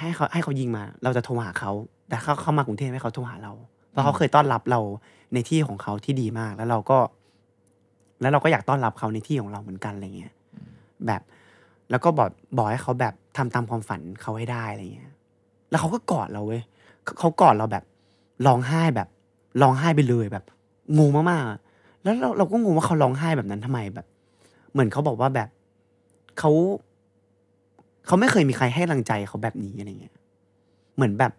[0.00, 1.72] ให้เขาให้เขายิงมา เราจะโทรหาเขา
[2.08, 3.52] แต่เขาเขามากรุงเทพให้เขาโทรหาเรา
[3.90, 4.80] เพราะเขาเคยต้อนรับเรา
[5.34, 6.98] ในที่ของเขาที่ดีมาก แล้วเราก็
[8.20, 10.32] แล้วเราก็อยากต้อนรับเขาในที่ของเราเหมือนกันอะไรเงี้ย
[11.06, 11.22] แบบ
[11.90, 15.15] แล้วก็บอกบอกให้เขาแบบทำตามความฝันเขาให้ได้อะไรเงี้ยอ
[15.76, 16.62] แล้วเขาก็กอดเราเว้ย
[17.04, 17.84] เขาเขากอดเราแบบ
[18.46, 19.08] ร้องไห้แบบ
[19.62, 20.44] ร้องไห้ไปเลยแบบ
[20.98, 21.58] งงมากๆอะ
[22.02, 24.06] แล้วเราเราก็งงว่าเขาร้องไห้แบบนั้นทำไมแบบ
[24.72, 25.48] เหมือนเขาบอกว่าแบบ
[26.38, 26.50] เขา
[28.06, 30.14] เขาไม่เคยมีใครให้กำลังใจเขาแบบนี้อะไรเงี้ย
[30.96, 31.32] เหมือนแบบ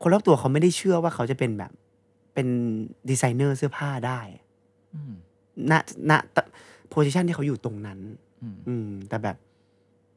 [0.00, 1.72] คนรอบตัวเขาไม่ได้เชื่อว่าเขาจะเป็นแบบ
[2.34, 2.46] เป็น
[3.10, 4.20] ดีไซเนอร์เสื้อผ้าได้
[4.94, 5.12] อืม
[5.70, 5.72] ณ
[6.10, 6.12] ณ
[6.88, 7.98] โพสิชันที่เขาอยู่ตรงนั้น
[8.42, 9.36] อืมอืมแต่แบบ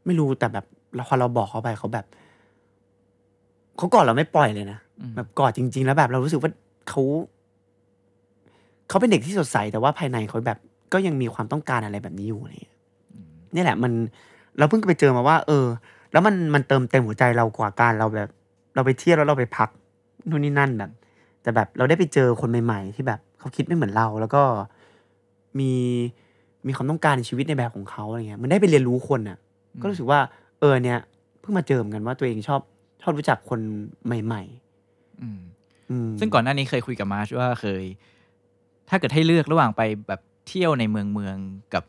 [0.06, 0.66] ไม่รู้แต่แบบ
[1.08, 2.06] พอเราบอกเขาไปเขาแบบ
[3.78, 6.52] เขากอดเราไม่ปล่อยเลยนะอืมแบบกอดจริง ๆ แล้วแบบเรารู้สึกว่า
[6.90, 7.02] เขา
[8.90, 10.60] เขาเป็นเด็กที่สดใสแต่ว่าภายในเขาแบบ
[10.94, 12.76] ก็ยังมีความต้องการอะไรแบบนี้อยู่อะไรเงี้ย
[13.56, 13.92] นี่แหละ มัน
[14.58, 15.66] เราเพิ่งไปเจอมาว่า เออ
[16.12, 18.30] แล้วมันมันเติมเต็มหัวใจเรากว่าการเราแบบ
[18.76, 19.70] เราไปเที่ยวแล้วเราไปพัก
[20.30, 20.92] นู่นนี่นั่นแบบ
[21.42, 24.44] แต่แบบเราได้ไปเจอคนใหม่ ๆ ที่แบบเขาคิดไม่เหมือนเรา แล้วก็
[25.60, 25.72] มี
[26.68, 29.38] มีความต้องการในชีวิตในแบบของเขาอะไรเงี้ยมันได้ไปเรียนรู้คนอะ
[29.82, 30.20] ก็รู้สึกว่า
[30.60, 31.00] เออเนี่ย
[31.40, 32.62] เพิ่งมาเจอเหมือนกันว่าตัวเองชอบ
[33.06, 33.60] ชอบรู้จักคน
[34.06, 34.44] ใหม่
[35.22, 37.84] อืมๆอืมซึ่งก่อนหน้านี้เคยคุยกับมาร์ชว่าเคย
[38.90, 41.38] ถ้าเกิดให้เลือกระหว่างไปแบบเที่ยวในเมืองเมือง
[41.74, 41.84] กับ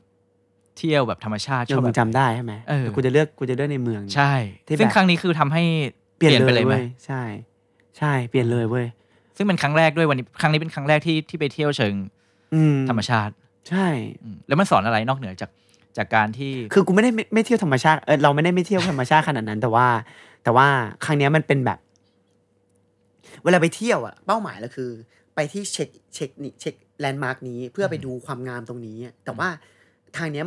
[0.79, 4.33] เที่ยวแบบธรรมชาติเดี๋ยวแบมึบงจำได้ใช่ไหมเออแต่กูจะเลือกกูจะเลือกในเมือง ใช่
[4.67, 5.63] ที่แบบซึ่งครั้งนี้คือทำให้
[6.17, 7.23] เปลี่ยนไปเลเลยยไหมเว้ยใช่
[7.99, 8.87] ใช่เปลี่ยนเลยเว้ย
[9.37, 11.95] ซึ่งเป็นครั้งแรกด้วยวันนี้ครั้งนี้เป็นครั้งแรกที่ที่ไปเที่ยวเชิง
[12.55, 13.35] อืมธรรมชาติ
[13.69, 13.87] ใช่
[14.23, 15.51] อืมแล้วมันสอนอะไรนอกเหนือจาก
[15.97, 19.87] จากการที่ คือกูไม่ได้ไม่ไม่เที่ยวธรรมชาติเออเราไม่ได้ไม่เที่ยวธรรมชาติขนาดนั้น แต่ว่า
[20.47, 20.69] แต่ว่า
[21.05, 21.79] ครั้งเนี้ยมันเป็นแบบ
[23.45, 24.91] เวลาไปเที่ยวอะเป้าหมายเราคือ
[25.35, 29.49] ไปที่เช็คเช็คนี่เช็คแลนด์มาร์กนี้เพื่อไปดูความงามตรงนี้อะแต่ว่า
[30.17, 30.45] ทางเนี้ย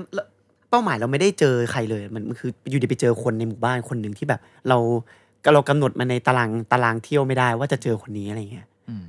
[0.70, 4.78] เป้าหมายเราไม่ได้เจอใครเลยมันมันคืออยู่ดีไปเจอคนในหมู่บ้านคนหนึ่งที่แบบ เรา
[5.54, 9.06] เรากำหนดมาในตารางตารางเที่ยวไม่ได้ว่าจะเจอคนนี้อะไรเงี้ยอืม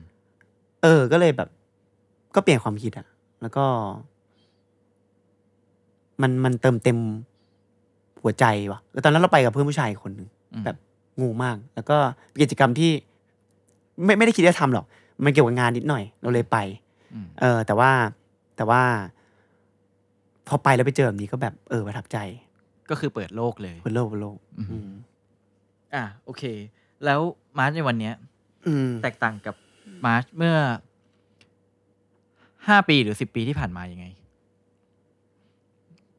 [0.82, 1.48] เออ ก็เลยแบบ
[2.34, 3.06] ก็เปลี่ยนความคิดอะ
[3.42, 3.64] แล้วก็
[6.22, 6.98] มันมันเติมเต็ม
[8.22, 10.76] หัวใจว่ะแล้วตอนนั้นเราไปกับเพื่อนผู้ชายอีกคนหนึ่งอืม แบบ
[11.20, 11.96] งูมาก แล้วก็
[12.42, 12.92] กิจกรรมที่
[14.04, 14.84] ไม่ไม่ได้คิดจะทำหรอก
[15.24, 16.58] มันเกี่ยวกับงานนิดหน่อย เราเลยไป
[17.14, 17.90] อืมเออ แต่ว่า
[18.56, 18.82] แต่ว่า
[20.48, 22.18] พอไปแล้วไปเจอแบบนี้ก็แบบเออประทับใจ
[22.90, 24.90] ก็คือเปิดโลกเลยบนโลกบนโลกอืมอืม
[25.94, 26.42] อะโอเค
[27.04, 27.20] แล้ว
[27.58, 28.14] มาร์ชในวันเนี้ย
[28.66, 29.54] อืมแตกต่างกับ
[30.06, 30.56] มาร์ชเมื่อ
[32.68, 34.06] ห้าปีหรือสิบปีที่ผ่านมายังไง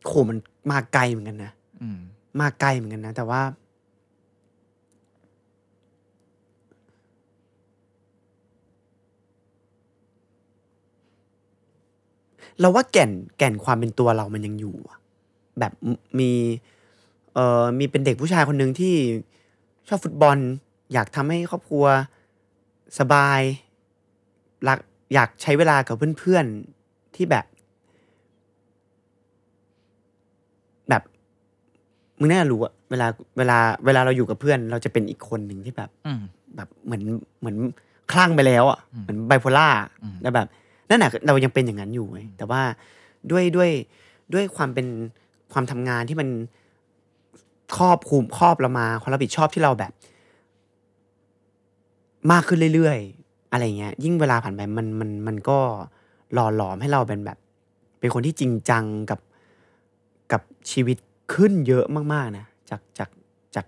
[0.05, 0.38] โหมัน
[0.71, 1.51] มาไกลเหมือนกันนะ
[1.82, 1.99] อืม
[2.39, 3.41] มาไกลเหมือนกันนะ แต่ว่า
[12.62, 14.99] เราว่าแก่นแก่นความเป็นตัวเรามันยังอยู่อะ
[15.59, 16.32] แบบมมี
[17.34, 18.95] เอ่อมีเป็นเด็กผู้ชายคนหนึ่งที่
[19.88, 20.38] ชอบฟุตบอล
[20.93, 21.86] อยากทำให้ครอบครัว
[22.99, 23.39] สบาย
[24.68, 24.80] รัก
[25.14, 27.45] อยากใช้เวลากับเพื่อนๆที่แบบ
[30.89, 31.03] แบบ
[32.20, 33.07] มึงน่าจะรู้อะเวลา
[33.38, 36.22] เวลาเวลาเราอยู่กับเพื่อน เราจะเป็นอีกคนหนึ่งที่แบบอืม
[36.55, 37.01] แบบเหมือน
[37.39, 37.57] เหมือน
[38.12, 39.68] คลั่งไปแล้วอะอืมเหมือนไบโพล่า
[40.03, 40.47] อืมแล้วแบบ
[40.91, 42.61] นั่นแหะเรายังเป็นอย่างนั้นอยู่เว้ยแต่ว่า
[43.31, 43.69] ด้วยด้วย
[44.33, 44.87] ด้วยความเป็น
[45.53, 46.29] ความทำงานที่มัน
[47.77, 49.91] ครอบคลุมครอบเรามาความรับผิดชอบที่เราแบบ
[52.31, 55.57] มากขึ้นเรื่อยๆ อะไรเงี้ย ยิ่งเวลาผ่านไปมันมันมันก็
[56.33, 57.37] หล่อหลอมให้เราเป็นแบบ
[57.99, 59.19] เป็นคนที่จริงจังกับ
[60.31, 60.97] กับชีวิต
[61.33, 63.09] ขึ้นเยอะมากๆนะจากจาก
[63.55, 63.65] จาก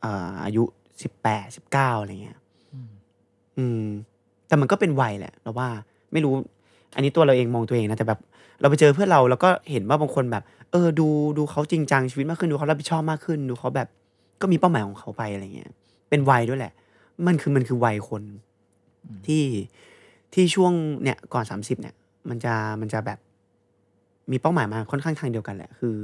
[0.00, 0.62] เอ่ออายุ
[1.02, 2.38] สิบแปดสิบเก้าอะไรเงี้ย
[2.72, 2.90] อืม
[3.58, 3.84] อืม
[4.46, 5.68] แต่มันก็เป็นวัยแหละเราว่า
[6.14, 6.32] ไม่รู้
[6.96, 8.20] อันนี้ตัวเราเองมองตัวเองนะแต่แบบ
[8.60, 10.42] เราไปเจอเพื่อนเราแล้วก็เห็นว่าบางคนแบบ
[10.72, 11.06] เออดู
[11.38, 13.88] ดูเขาจริงจังชีวิตมากขึ้นดูเขารับผิดชอบมากขึ้น ดูเขาแบบ
[14.40, 15.70] ก็มีเป้าหมายของเขาไปอะไรเงี้ย
[16.08, 16.72] เป็นวัยด้วยแหละ
[17.26, 18.22] มันคือมันคือวัยคน
[19.26, 19.44] ที่
[20.34, 21.94] ที่ช่วงเนี่ยก่อนสามสิบเนี่ย
[22.28, 23.18] มันจะมันจะแบบ
[24.30, 25.96] มีเป้าหมายมาค่อนข้างทางเดียวกันแหละ คือ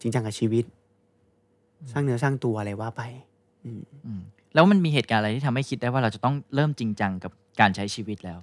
[0.00, 0.64] จริงจังกับชีวิต
[1.92, 3.02] สร้างเนื้อสร้างตัวอะไรว่าไป
[3.64, 3.70] อื
[4.18, 4.20] ม
[4.54, 8.38] แล้วมันมีเหตุการณ์อะไรที่ทำให้คิดได้ว่าเราจะต้องเริ่มจริงจังกับการใช้ชีวิตแล้ว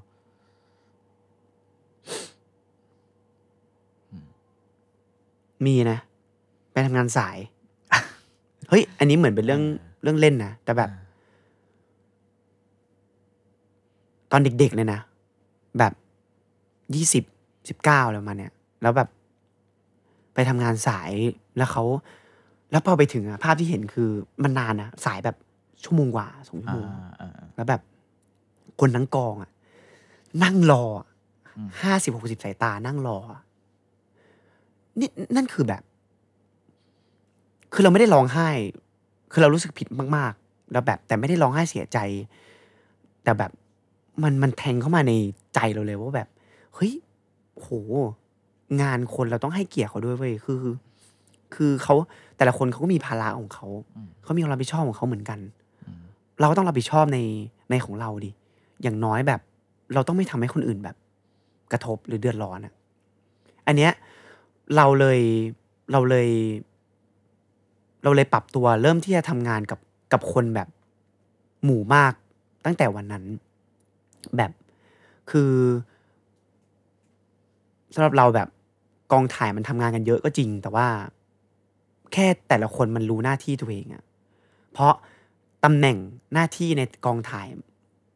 [5.65, 5.97] มีนะ
[6.71, 7.37] ไปทำงานสาย
[8.69, 9.63] เฮ้ย อันนี้เหมือนเป็นเรื่อง
[10.03, 10.89] เรื่องเล่นนะ แต่แบบ
[14.31, 14.99] ตอนเด็กๆเลยนะ
[15.79, 15.93] แบบ
[16.95, 17.23] ยี่สิบ
[17.69, 19.09] สิบเก้าอะไรประมาณเนี้ยแล้วแบบ
[20.33, 21.11] ไปทำงานสาย
[21.57, 21.83] แล้วเขา
[22.71, 24.09] แล้วพอไปถึงอะภาพที่เห็นคือ
[24.43, 25.35] มันนานนะสายแบบ
[25.83, 26.85] ชั่วโมงกว่าสองชั่วอ่าโมง
[27.19, 27.81] อ่าอ่าแล้วแบบ
[28.79, 29.51] คนทั้งกองอะ
[30.43, 31.16] นั่งรออืม
[31.81, 33.41] ห้าสิบหกสิบสายตานั่งรออะ
[34.99, 35.83] นี่นั่นคือแบบ
[37.73, 38.49] คือเราไม่ได้ร้องไห้
[39.31, 41.97] คือเรารู้สึกผิดมาก ๆ แล้วแบบ แต่ไม่ได้ร้องไห้เสียใจ
[43.23, 43.51] แต่แบบ
[44.23, 45.13] มันมันแทงเข้ามาใน
[45.55, 46.29] ใจเราเลยว่าแบบ
[46.75, 46.93] เฮ้ย
[47.55, 47.69] โห
[48.81, 50.61] งานคนเราต้องให้เกียรติเขาด้วยเว้ยคือ
[51.55, 51.95] คือเขา
[52.37, 55.39] แต่ละคนเขาก็มีภาระของเขาอืมเขามีความรับผิดชอบของเขาเหมือนกัน
[55.85, 56.01] อืม
[56.39, 57.19] เราก็ต้องรับผิดชอบใน
[57.69, 58.31] ในของเราดิ
[58.81, 59.41] อย่างน้อยแบบ
[59.93, 60.95] เราต้องไม่ทำให้คนอื่นแบบ
[61.71, 62.73] กระทบหรือเดือดร้อนอะ
[63.67, 63.91] อันเนี้ย
[64.75, 65.19] เราเลย
[65.91, 66.29] เราเลย
[68.03, 69.79] เราเลยปรับตัวเริ่มที่จะทำงานกับ
[70.13, 70.67] กับคนแบบ
[71.63, 72.13] หมู่มาก
[72.65, 73.23] ตั้งแต่วันนั้น
[74.37, 74.51] แบบ
[75.31, 75.51] คือ
[77.93, 78.47] สำหรับเราแบบ
[79.11, 80.87] กองถ่ายมันทำงานกันเยอะก็จริง แต่ว่า
[82.13, 84.03] แค่แต่ละคนมันรู้หน้าที่ตัวเองอะ
[84.73, 84.93] เพราะ
[85.63, 85.97] ตำแหน่ง
[86.33, 87.47] หน้าที่ในกองถ่าย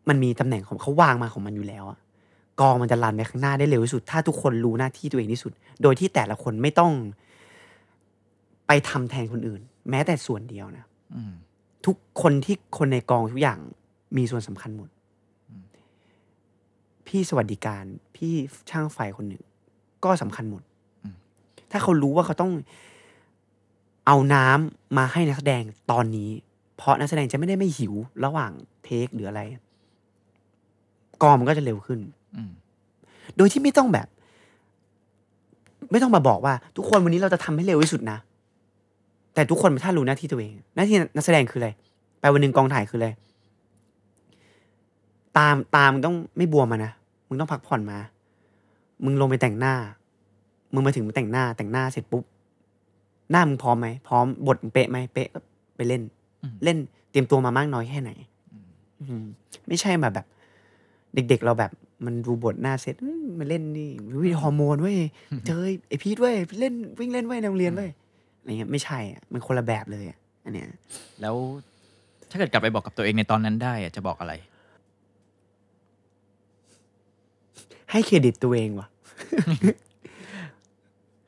[0.10, 2.00] มันมีตำแหน่งของเขาวางมาของมันอยู่แล้วอะ
[2.62, 5.52] กองมันจะรันไปข้างหน้าได้เร็วที่สุด ถ้าทุกคนรู้หน้าที่ตัวเองที่สุด
[5.82, 6.92] โดยที่แต่ละคนไม่ต้อง
[8.68, 10.86] ไปทำแทนคนอื่น แม้แต่ส่วนเดียวนะ
[11.16, 11.34] อืม
[11.86, 13.60] ทุกคนที่คนในกองทุกอย่าง
[14.18, 14.90] มีส่วนสำคัญหมด
[17.08, 17.84] พี่สวัสดิการ
[18.16, 18.34] พี่
[18.70, 19.44] ช่างไฟคนหนึ่ง
[20.04, 20.64] ก็สำคัญหมด
[21.04, 21.16] อืม
[21.72, 22.52] ถ้าเขารู้ว่าเขาต้อง
[24.08, 26.30] เอาน้ำมาให้นักแสดงตอนนี้
[26.78, 27.94] เพราะนักแสดงจะไม่ได้ไม่หิว
[28.26, 28.52] ระหว่าง
[28.84, 29.42] เทคหรืออะไร
[31.24, 32.21] กองมันก็จะเร็วขึ้นอืม
[33.38, 34.08] โดยที่ไม่ต้องแบบ
[35.92, 38.18] ไม่ต้องมาบอกว่า ทุกคนวันนี้เราจะทำให้เร็วที่สุดนะ
[39.34, 41.70] แต่ทุกคนถ้ารู้หน้าที่ตัวเอง หน้าที่นักแสดงคืออะไร
[42.20, 43.10] ไปวันหนึ่งกองถ่ายคืออะไร
[45.38, 46.92] ตามตามมึงต้องไม่บวมมานะ
[47.28, 47.98] มึงต้องพักผ่อนมา
[49.06, 49.76] มึงลงไปแต่งหน้า
[50.74, 52.24] มึงมาถึงมึงแต่งหน้า แต่งหน้าเสร็จปุ๊บ
[53.32, 55.40] หน้ามึงพร้อมไหม พร้อม บทมึงเป๊ะไหม เป๊ะก็
[55.76, 56.02] ไปเล่น
[56.44, 56.78] อืมเล่น
[57.12, 58.12] เตรียมตัวมามากน้อยแค่ไหน
[59.00, 59.24] อืม
[59.68, 60.26] ไม่ใช่มาแบบ
[61.14, 61.72] เด็ก ๆ เราแบบ
[62.06, 63.92] มันดูบทหน้าเสร็จเอ้ยมาเล่นนี่
[64.24, 64.98] วิฮอร์โมนเว้ย
[65.48, 67.90] เจอไอพีทเว้ยเล่นวิ่งเล่นเว้ยในโรงเรียนเว้ย
[68.40, 70.68] อะไรเงี้ยไม่ใช่อะมันคนละแบบเลยอะอันเนี้ย
[71.22, 71.36] แล้ว
[72.30, 74.34] ถ้าเกิดกลับไปบอกกับตัวเองในตอนนั้นได้อะจะบอกอะไร
[77.92, 78.88] ให้เครดิตตัวเองว่ะ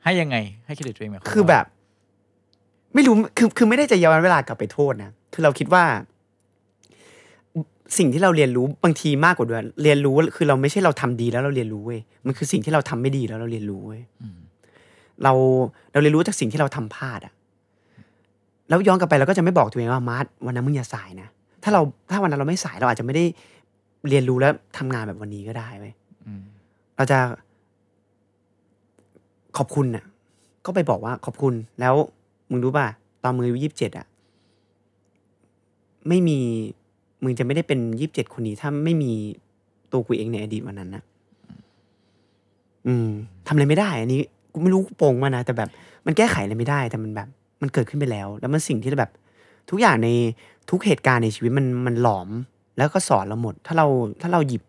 [0.04, 1.64] ให้ยังไง ให้เครดิตตัวเองหมายความคือว่าแบบ
[2.94, 5.84] ไม่รู้คือคือไม่ได้จะย้อนเวลากลับไปโทษนะคือเราคิดว่า
[7.98, 14.02] สิ่งที่เราเรียนรู้บางทีมากกว่าด้วยเรียนรู้คือเราไม่ใช่เราทำดีแล้วเราเรียนรู้เว้ยมันคือสิ่งที่เราทำไม่ดีแล้วเราเรียนรู้เว้ย
[15.22, 15.32] เรา
[15.92, 17.32] เราเรียนรู้จากสิ่งที่เราทำพลาดอะ
[18.68, 21.28] แล้วย้อนกลับไปเราก็จะไม่บอกตัวเองว่ามาร์ทวันนั้นมึงอย่าสายนะ
[21.62, 21.80] ถ้าเรา
[22.10, 23.24] ถ้าวันนั้นเราไม่สายเราอาจจะไม่ได้
[24.08, 25.92] เรียนรู้แล้วทำงานแบบวันนี้ก็ได้เว้ย
[26.26, 26.42] อืม
[26.96, 27.18] เราจะ
[29.58, 30.04] ขอบคุณน่ะ
[30.66, 31.94] ก็ไปบอกว่าขอบคุณแล้ว
[32.50, 32.86] มึงรู้ป่ะ
[33.22, 34.06] ตอนมือยี่สิบเจ็ดอะ
[36.08, 36.38] ไม่มี
[37.24, 39.12] มึงจะไม่ได้เป็นยี่สิบเจ็ดคนนี้ถ้าไม่มี
[39.92, 41.02] ตัวกูเองในอดีตวันนั้นนะ
[42.86, 43.08] อืม
[43.46, 44.20] ทำอะไรไม่ได้ อันนี้
[44.52, 45.68] กูไม่รู้กูโปงมานะแต่แบบ
[46.06, 47.28] มันแก้ไขอะไรไม่ได้ แต่มันแบบ
[47.62, 49.10] มันเกิดขึ้นไปแล้ว แล้วมันสิ่งที่แบบ
[49.70, 50.08] ทุกอย่างใน
[50.70, 52.28] ทุกเหตุการณ์ในชีวิตมันมันหลอม
[52.76, 53.86] แล้วก็สอนเราหมด ถ้าเรา
[54.20, 54.62] ถ้าเราหยิบ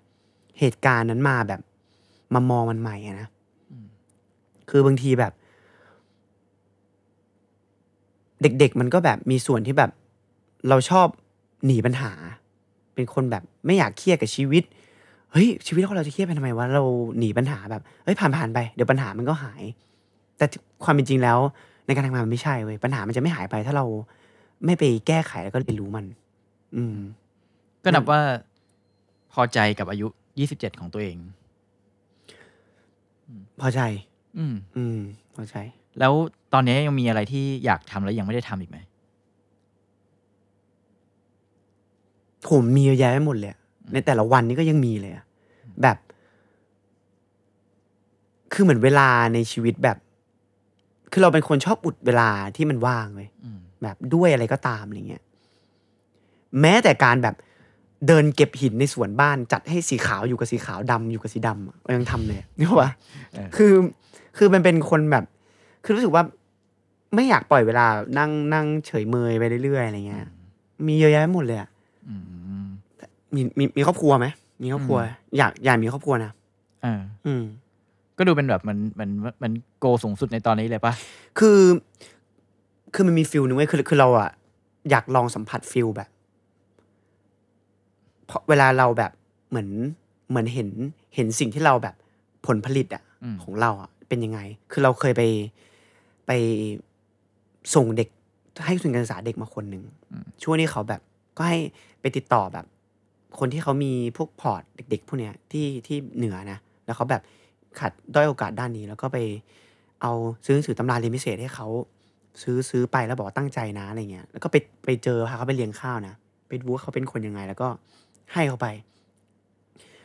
[0.59, 1.61] เหตุการณ์นั้นมาแบบ
[2.33, 3.27] มามองมันใหม่อะนะ
[4.69, 5.33] คือบางทีแบบ
[8.41, 9.91] เด็ก ๆ มันก็แบบมีส่วนที่แบบ
[10.69, 11.07] เราชอบ
[11.65, 12.11] หนีปัญหา
[12.95, 14.63] เป็นคนแบบไม่อยากเครียดกับชีวิต
[15.31, 16.83] เฮ้ยชีวิตของเราจะเครียดไปทำไมวะเรา
[17.17, 19.63] หนีปัญหาแบบเฮ้ยผ่านผ่านๆไปเดี๋ยวปัญหามันก็หาย
[20.37, 20.45] แต่
[20.83, 21.39] ความเป็นจริงแล้ว
[21.85, 23.85] ในการทำงานมันไม่ใช่เว้ยปัญหามันจะไม่หายไปถ้าเรา
[24.65, 26.05] ไม่ไปแก้ไขแล้วก็เรียนรู้มัน
[26.75, 26.97] อืม
[27.83, 28.19] ก็นับว่า
[29.33, 30.07] พอใจกับอายุ
[30.39, 31.17] ยี่สิบเจ็ดของตัวเอง
[33.61, 33.81] พอใจ
[34.37, 34.99] อืม อืม
[35.35, 35.55] พอใจ
[35.99, 36.13] แล้ว
[36.53, 38.77] ตอนนี้ยังมีอะไรที่อยากทำแล้วยังไม่ได้ทำอีกไหม
[42.49, 43.59] ผมมีเยอะแยะไปหมดเลยอะ
[43.93, 45.25] ในแต่ละวันนี้ก็ยังมีเลยอะ
[45.81, 45.97] แบบ
[48.53, 49.97] คือเหมือนเวลาในชีวิตแบบ
[51.11, 55.23] คือเราเป็นคนชอบอุดเวลาที่มันว่างเลยอืมแบบด้วยอะไรก็ตามอะไรเงี้ย
[56.61, 57.35] แม้แต่การแบบ
[58.07, 62.91] เดินเก็บหินในสวนบ้านจัดให้สีขาวอยู่กับสีขาวดำอยู่กับสีดำอะเรายังทำเลยนี่ปะ
[63.33, 63.73] เออคือ
[64.37, 65.23] คือมันเป็นคนแบบ
[65.83, 66.23] คือรู้สึกว่า
[67.15, 67.85] ไม่อยากปล่อยเวลา
[68.17, 70.25] นั่งนั่งเฉยเมยไปเรื่อยๆอะไรเงี้ย
[70.87, 71.74] มีเยอะแยะไปหมดเลยอะอื
[72.63, 72.65] ม
[73.35, 74.27] มีมีมีครอบครัวไหม
[74.63, 76.31] มีครอบครัวอืมอยากอยากมีครอบครัวนะ
[76.85, 77.43] อ่าอืม
[78.17, 79.09] ก็ดูเป็นแบบมันมัน
[79.43, 80.93] มันโกสูงสุดในตอนนี้เลยปะ
[81.39, 81.59] คือ
[82.93, 84.31] คือมันมี feel นึงเว้ยคือคือเราอะ
[84.89, 86.09] อยากลองสัมผัส feel แบบ
[88.25, 89.11] เพราะเวลาเราแบบ
[89.49, 89.69] เหมือน
[90.29, 90.69] เหมือนเห็น
[91.15, 91.95] เห็นสิ่งที่เราแบบ
[92.47, 94.39] ผลผลิตอะอืมของเราอะเป็นยังไง
[94.71, 95.21] คือเราเคยไป
[96.27, 96.31] ไป
[97.75, 98.09] ส่งเด็ก
[98.65, 99.83] ให้ทุนการศึกษาเด็กมาคนหนึ่ง
[100.43, 101.01] ช่วงนี้เขาแบบ
[101.37, 101.59] ก็ให้
[102.05, 102.65] ไปติดต่อแบบ
[103.39, 107.21] คนที่เขามีพวก port เด็ก ๆ พวกเนี้ยที่ที่เหนือนะ แล้วเขาแบบ
[107.79, 109.17] ขาดด้อยโอกาสด้านนี้ แล้วก็ไป
[110.01, 110.11] เอา
[110.45, 111.67] ซื้อหนังสือตำราเรียนพิเศษให้เขา
[112.41, 116.13] ซื้อซื้อไปแล้วบอกว่าตั้งใจนะอะไรเงี้ย แล้วก็ไปไปเจอพาเขาไปเลี้ยงข้าวนะ
[116.47, 117.67] ไปดูว่าเขาเป็นคนยังไง แล้วก็
[118.33, 118.67] ให้เขาไป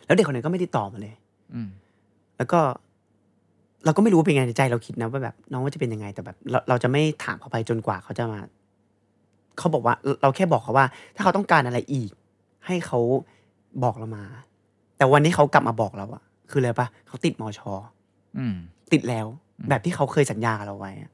[0.06, 1.14] แล้วเด็กคนนั้นก็ไม่ติดต่อมาเลย
[1.54, 1.68] อืม
[2.36, 2.60] แล้วก็
[3.84, 8.40] เราก็ไม่รู้ว่าเป็นไงในใจเราคิดนะว่าแบบน้องว่าจะเป็นยังไงแต่แบบเราเราจะไม่ถามเขาไปจนกว่าเขาจะมา
[9.60, 12.10] เขาบอกว่าเราแค่บอกเขาว่า ถ้าเขาต้องการอะไรอีก
[12.66, 12.98] ให้เขา
[13.84, 14.24] บอกเรามา
[14.96, 17.72] แต่วันนี้เขากลับมาบอกเราอะคืออะไรปะเขาติดมอชอ
[18.38, 18.56] อืม
[18.92, 19.26] ติดแล้ว
[19.68, 21.10] แบบที่เขาเคยสัญญากับเราไว้อะ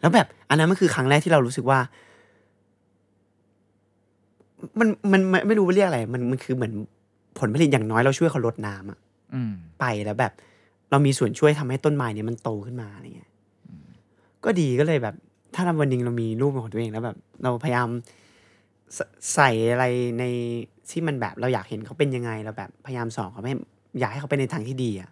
[0.00, 1.78] แล้วแบบอันนั้นมันคือครั้งแรกที่เรารู้สึกว่า
[4.78, 6.72] มันมันมันไม่รู้ว่าเรียกอะไร มันมันคือเหมือน
[7.38, 8.98] ผลผลิตอย่างน้อยเราช่วยเขาลดน้ำอะ
[9.34, 10.32] อืมไปแล้วแบบ
[10.90, 13.30] เรามีส่วนช่วยทำให้ต้นไม้เนี่ยมันโตขึ้นมาอะไรเงี้ย
[14.44, 15.14] ก็ดีก็เลยแบบ
[15.54, 17.88] ถ้าวันหนึงเรามีรูปเป็นของตัวเองแล้วแบบ เราพยายาม
[18.94, 19.00] ใส
[19.34, 19.84] ใส่อะไร
[20.18, 20.24] ใน
[20.90, 23.54] ที่มันแบบเราอยากเห็นเขาเป็นยังไงเราแบบพยายามสอนเขาให้
[24.00, 25.10] อยากให้เขาไปในทางที่ดีอะ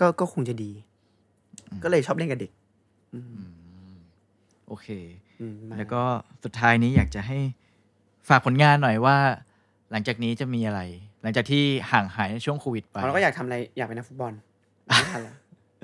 [0.00, 0.70] ก็ก็คงจะดี
[1.82, 2.52] ก็เลยชอบเล่นกับเด็ก
[4.68, 4.88] โอเค
[5.40, 6.02] อืมมาแล้วก็
[6.44, 7.38] สุดท้ายนี้อยากจะให้
[8.28, 9.16] ฝากผลงานหน่อยว่า
[9.90, 10.80] หลังจากนี้จะมีอะไร
[11.22, 14.32] หลังจากที่ห่างหายในช่วงโควิดไปเราก็อยากทำอะไรอยากเป็นนักฟุตบอล
[14.86, 15.34] ไม่ทันแล้ว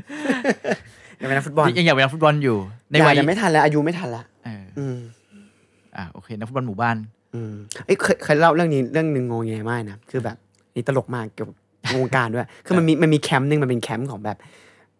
[0.00, 0.85] อ
[1.20, 2.58] ยากเป็นนักฟุตบอลยังอยากเป็นนักฟุตบอลอยู่
[2.90, 4.96] ในอยากวัยแต่ไม่ทันแล้ว อายุไม่ทันละเอออืม
[5.96, 6.96] อ่าโอเคนักฟุตบอลหมู่บ้าน
[7.34, 7.54] อืม
[7.86, 10.36] เอ้ยเคยเคยเล่าเรื่องนี้เรื่องหนึ่งงงแงมากนะคือแบบ
[10.74, 11.56] นี่ตลกมากเกี่ยวกับ
[12.02, 14.36] วงการด้วย คือมันมีมันมีแคมป์หนึ่งมันเป็นแคมป์ของแบบ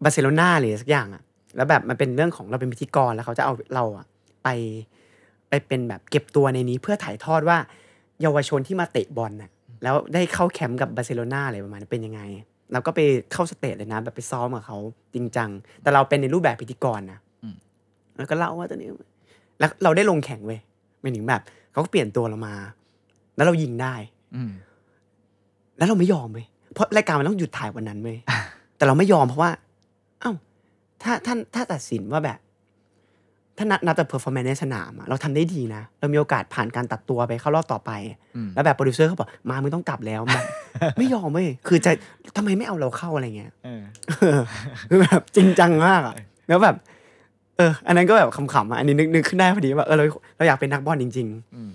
[0.03, 1.23] บาร์เซโลนาหรือสักอย่างอะ
[1.57, 4.07] แล้วแบบมันเป็นเรื่องของเราเป็นพิธีกรแล้วเขาจะเอาเราอะ
[4.45, 4.49] ไป
[5.49, 7.59] ไปเป็นแบบเก็บตัวในนี้เพื่อถ่ายทอดว่า
[8.23, 9.51] เยาวชนที่มาเตะบอลน่ะ
[9.83, 12.21] แล้วได้เข้าแคมป์กับบาร์เซโลนาอะไรประมาณนั้นเป็นยังไง
[12.73, 13.01] เราก็ไป
[13.33, 14.79] เข้า stage เลยนะ แบบไปซ้อมกับเขา
[15.15, 15.51] จริงจัง
[15.83, 17.57] แต่เราเป็นในรูปแบบพิธีกรนะอืม
[18.17, 18.89] แล้วก็เล่าว่าตอนนี้
[19.59, 20.61] แล้วเราได้ลงแข่งเว้ย
[21.01, 21.43] หมายถึงแบบ
[21.73, 22.55] เขาก็เปลี่ยนตัวเรามา
[23.37, 23.95] แล้วเรายิงได้
[24.37, 24.51] อืม
[25.79, 28.19] แล้วเราไม่ยอมเว้ยเพราะรายการมันต้องหยุดถ่ายวันนั้นเว้ย
[28.77, 29.51] แต่เราไม่ยอมเพราะว่า
[30.21, 30.33] เอ้า
[31.03, 32.39] ถ้าท่านถ้าตัดสินว่าแบบ
[33.59, 37.91] ถ้านับนับแต่ performance ในสนามอะเราทำได้ดีนะ เรามีโอกาสผ่านการตัดตัวไปเข้ารอบต่อไป
[38.37, 40.45] อืมแล้วแบบโปรดิวเซอร์เขาบอกมามึงต้องกลับแล้วแบบ
[40.99, 41.93] ไม่ยอมเว้ยคือจะ
[42.37, 43.83] ทำไมไม่เอาเราเข้าอะไรเงี้ยเออ
[44.89, 46.15] คือแบบจริงจังมากอะ
[46.49, 46.77] แล้วแบบ
[47.57, 50.05] เออ อันนั้นก็แบบขำๆอะอันนี้นึกนึกขึ้นได้พอดีว่าเออเรา
[50.37, 51.73] เราอยากเป็นนักบอลจริงอืม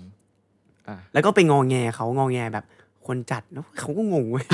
[0.88, 2.64] อ่าๆแล้วก็ไปงอแงเขางอแงแบบ
[3.06, 4.44] คนจัดแล้วเขาก็งงเว้ย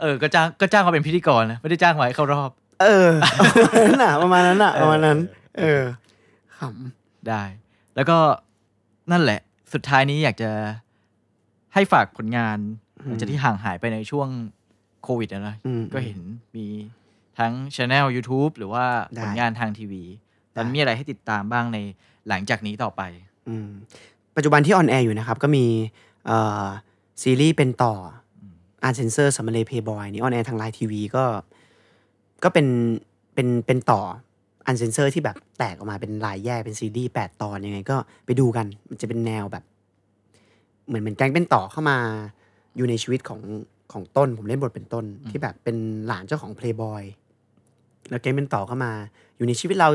[0.00, 2.50] เออ ก็จ้างก็จ้างมาเป็นพิธีกรนะไม่ได้จ้างมาให้เข้ารอบ
[2.82, 3.08] เออ
[4.22, 5.18] ประมาณนั้นน่ะประมาณนั้น
[5.58, 5.90] น่ะ
[6.58, 6.94] ประมาณนั้นเออ
[7.24, 7.42] ขได้
[7.96, 8.18] แล้วก็
[9.12, 9.40] นั่นแหละ
[9.72, 10.50] สุดท้ายนี้อยากจะ
[11.74, 12.58] ให้ฝากผลงาน
[13.04, 14.28] หลังจากที่ห่างหายไปในช่วง
[15.02, 16.18] โควิดนะนะำอืมก็เห็น
[16.56, 16.66] มี
[17.38, 18.84] ทั้งช anel YouTube หรือว่า
[19.14, 20.04] ได้ผลงานทางทีวี
[20.54, 21.78] ตอนได้มีอะไรให้ติดตามบ้างใน
[22.28, 23.02] หลังจากนี้ต่อไป
[23.48, 23.68] อืม
[24.36, 25.66] ปัจจุบันที่ on air อยู่นะครับ ก็มี
[26.26, 26.66] เอ่อ
[27.22, 27.94] ซีรีส์เป็นต่อ
[28.84, 31.24] อาร์เซนเซอร์สัมมาเลเพย์บอยนี่ออนแอร์ทางไลน์ทีวีก็
[32.44, 32.66] ก็เป็น
[33.34, 34.00] เป็นเป็นต่อ
[34.68, 37.96] uncensored ที่แบบแตกออกมาเป็นลายแยกเป็นซีรีส์แปดตอนยังไงก็
[38.26, 39.64] ไปดูกัน มันจะเป็นแนวแบบ
[40.86, 41.98] เหมือนเหมือนแก๊งเป็นต่อเข้ามา
[42.76, 43.40] อยู่ในชีวิตของ
[43.92, 47.02] ของต้น ผมเล่นบทเป็นต้น ที่แบบเป็นหลานเจ้าของเพลย์บอย
[48.08, 48.92] แล้วแก๊งเป็นต่อเข้ามา
[49.36, 49.88] อยู่ในชีวิตเรา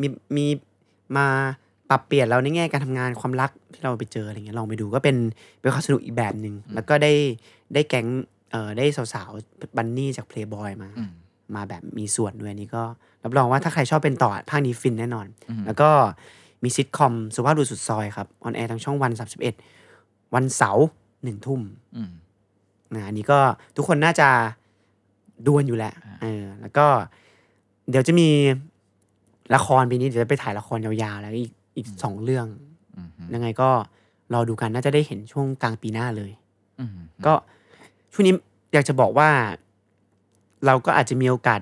[0.00, 0.06] มี
[0.36, 0.46] มี
[1.16, 1.26] มา
[1.90, 5.16] ปรับเปลี่ยนเราในแง่การทำงานความรักที่เราไปเจออะไรเงี้ยลองไปดูก็เป็น
[5.60, 7.12] เป็นความสนุกอีกแบบหนึ่งแล้วก็ได้
[7.74, 8.06] ได้แก๊ง
[8.50, 11.04] เอ่อได้สาวๆบันนี่จากเพลย์บอยมาอื
[11.54, 12.82] มมาแบบมีส่วนด้วยอันนี้ก็
[13.24, 15.90] รับรองว่าถ้าใครชอบเป็นต่อภาคนี้ฟินแน่นอนอืมแล้วก็
[16.64, 19.12] มีซิทคอมสุภาพบุรุษสุดซอยครับ on air ทางช่องวัน
[19.74, 20.86] 31วันเสาร์
[21.24, 21.60] หนึ่งทุ่ม
[21.96, 22.10] อืม
[22.94, 23.38] นะอันนี้ก็
[23.76, 24.28] ทุกคนน่าจะ
[25.46, 26.86] ดูกันอยู่แหละอ่าเออแล้วก็
[27.90, 28.28] เดี๋ยวจะมี
[29.54, 32.46] ละครปีนี้เดี๋ยวจะไปถ่ายละครยาวๆ แล้วอีกอีกสองเรื่อง
[32.96, 33.70] อืมยังไงก็
[34.32, 36.32] รอดูกันน่าจะได้เห็นช่วงกลางปีหน้าเลย
[36.80, 36.96] อืม
[37.26, 37.34] ก็
[38.12, 38.34] ช่วงนี้
[38.72, 39.28] อยากจะบอกว่า
[40.66, 41.60] เราก็อาจจะมีโอกาส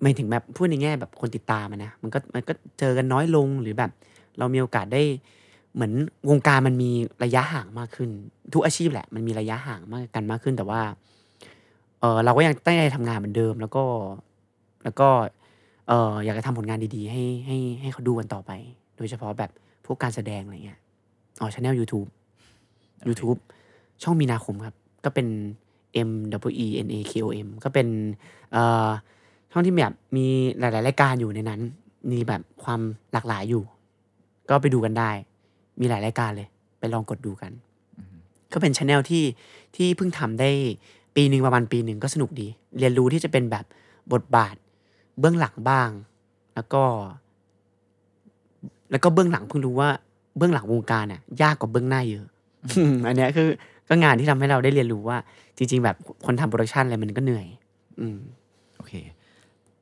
[0.00, 3.90] ไม่ถึงแบบพูดในแง่แบบคนติดตามอะนะมันก็มันก็เจอกันน้อยลงหรือแบบ
[4.38, 5.02] เรามีโอกาสได้
[5.74, 5.92] เหมือน
[6.30, 6.90] วงการมันมี
[7.24, 8.10] ระยะห่างมากขึ้น
[8.52, 10.80] ทุกอาชีพแหละ มันมีระยะห่างมากกันมากขึ้น แต่ว่า
[12.00, 13.84] เออเราก็ยังตั้งใจทำงานเหมือนเดิม แล้วก็
[14.84, 15.08] แล้วก็
[15.88, 18.50] เอออยากจะทำผลงานดีๆ ให้ให้ให้เขาดูกันต่อไป
[18.96, 19.50] โดยเฉพาะแบบ
[19.86, 20.78] พวกการแสดงอะไรเงี้ย
[21.40, 22.08] อ๋อช anel YouTube
[23.08, 23.38] YouTube
[24.02, 24.74] ช่องมีนาคมครับ
[25.04, 25.26] ก็เป็น
[26.08, 26.10] M
[26.48, 27.86] W E N A K O M ก็เป็น
[28.52, 28.88] เอ่อ
[29.52, 30.26] ช่องที่แบบมี
[30.58, 31.60] หลาย ๆ รายการอยู่ในนั้น
[32.12, 32.80] มีแบบความ
[33.12, 33.62] หลากหลายอยู่
[34.48, 35.10] ก็ไปดูกันได้
[35.80, 37.52] มีหลายรายการเลย ไปลองกดดูกัน
[38.52, 39.24] ก็เป็นช anel ที่
[39.76, 40.50] ที่เพิ่งทำได้
[41.16, 43.64] ปีหนึ่งประมาณปีหนึ่งก็สนุกดี เรียนรู้ที่จะเป็นแบบ
[44.12, 44.54] บทบาท
[45.20, 45.88] เบื้องหลังบ้าง
[46.54, 46.82] แล้วก็
[48.90, 49.88] แล้วก็เบื้องหลังเพิ่งรู้ว่า
[50.36, 52.26] เบื้องหลังวงการน่ะ ยากกว่าเบื้องหน้าเยอะ
[53.06, 53.48] อันเนี้ยคือ
[53.88, 55.18] ก็งานที่ทำให้เราได้เรียนรู้ว่า
[55.62, 55.96] จริง ๆ แบบ
[56.26, 57.46] คนทำโปรดักชันอะไรมันก็เหนื่อย
[58.00, 58.18] อืม
[58.76, 58.92] โอเค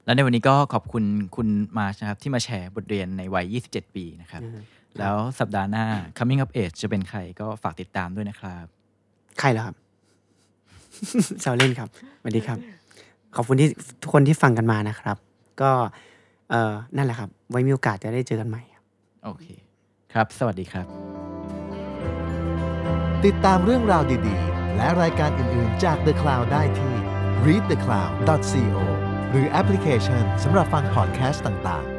[0.04, 1.04] แล้วในวันนี้ก็ขอบคุณ
[1.36, 1.48] คุณ
[1.78, 4.58] มาร์ชนะครับ ที่มาแชร์บทเรียนในวัย 27 ปีนะครับอืม
[4.98, 5.84] แล้วสัปดาห์หน้า
[6.18, 8.64] coming of age จะเป็นใครก็ฝากติดตามด้วยนะครับ
[9.38, 9.76] ใครเหรอครับ
[11.40, 11.88] แซวเล่นครับ
[12.20, 12.58] สวัสดีครับ
[13.36, 13.68] ขอบคุณที่
[14.02, 15.16] ทุกคนที่ฟังกันมานะครับ
[15.62, 15.70] ก็
[16.50, 18.84] เออนั่นแหละครับ ไว้มีโอกาสจะได้เจอกันใหม่ครับ
[19.24, 19.46] โอเค
[20.12, 20.86] ครับ สวัสดีครับ
[23.24, 26.94] ติดตามเรื่องราวดีๆ และรายการอื่น ๆ จาก The Cloud ได้ที่
[27.46, 28.84] readthecloud.co
[29.30, 31.97] หรือแอปพลิเคชันสำหรับฟังพอดแคสต์ต่าง ๆ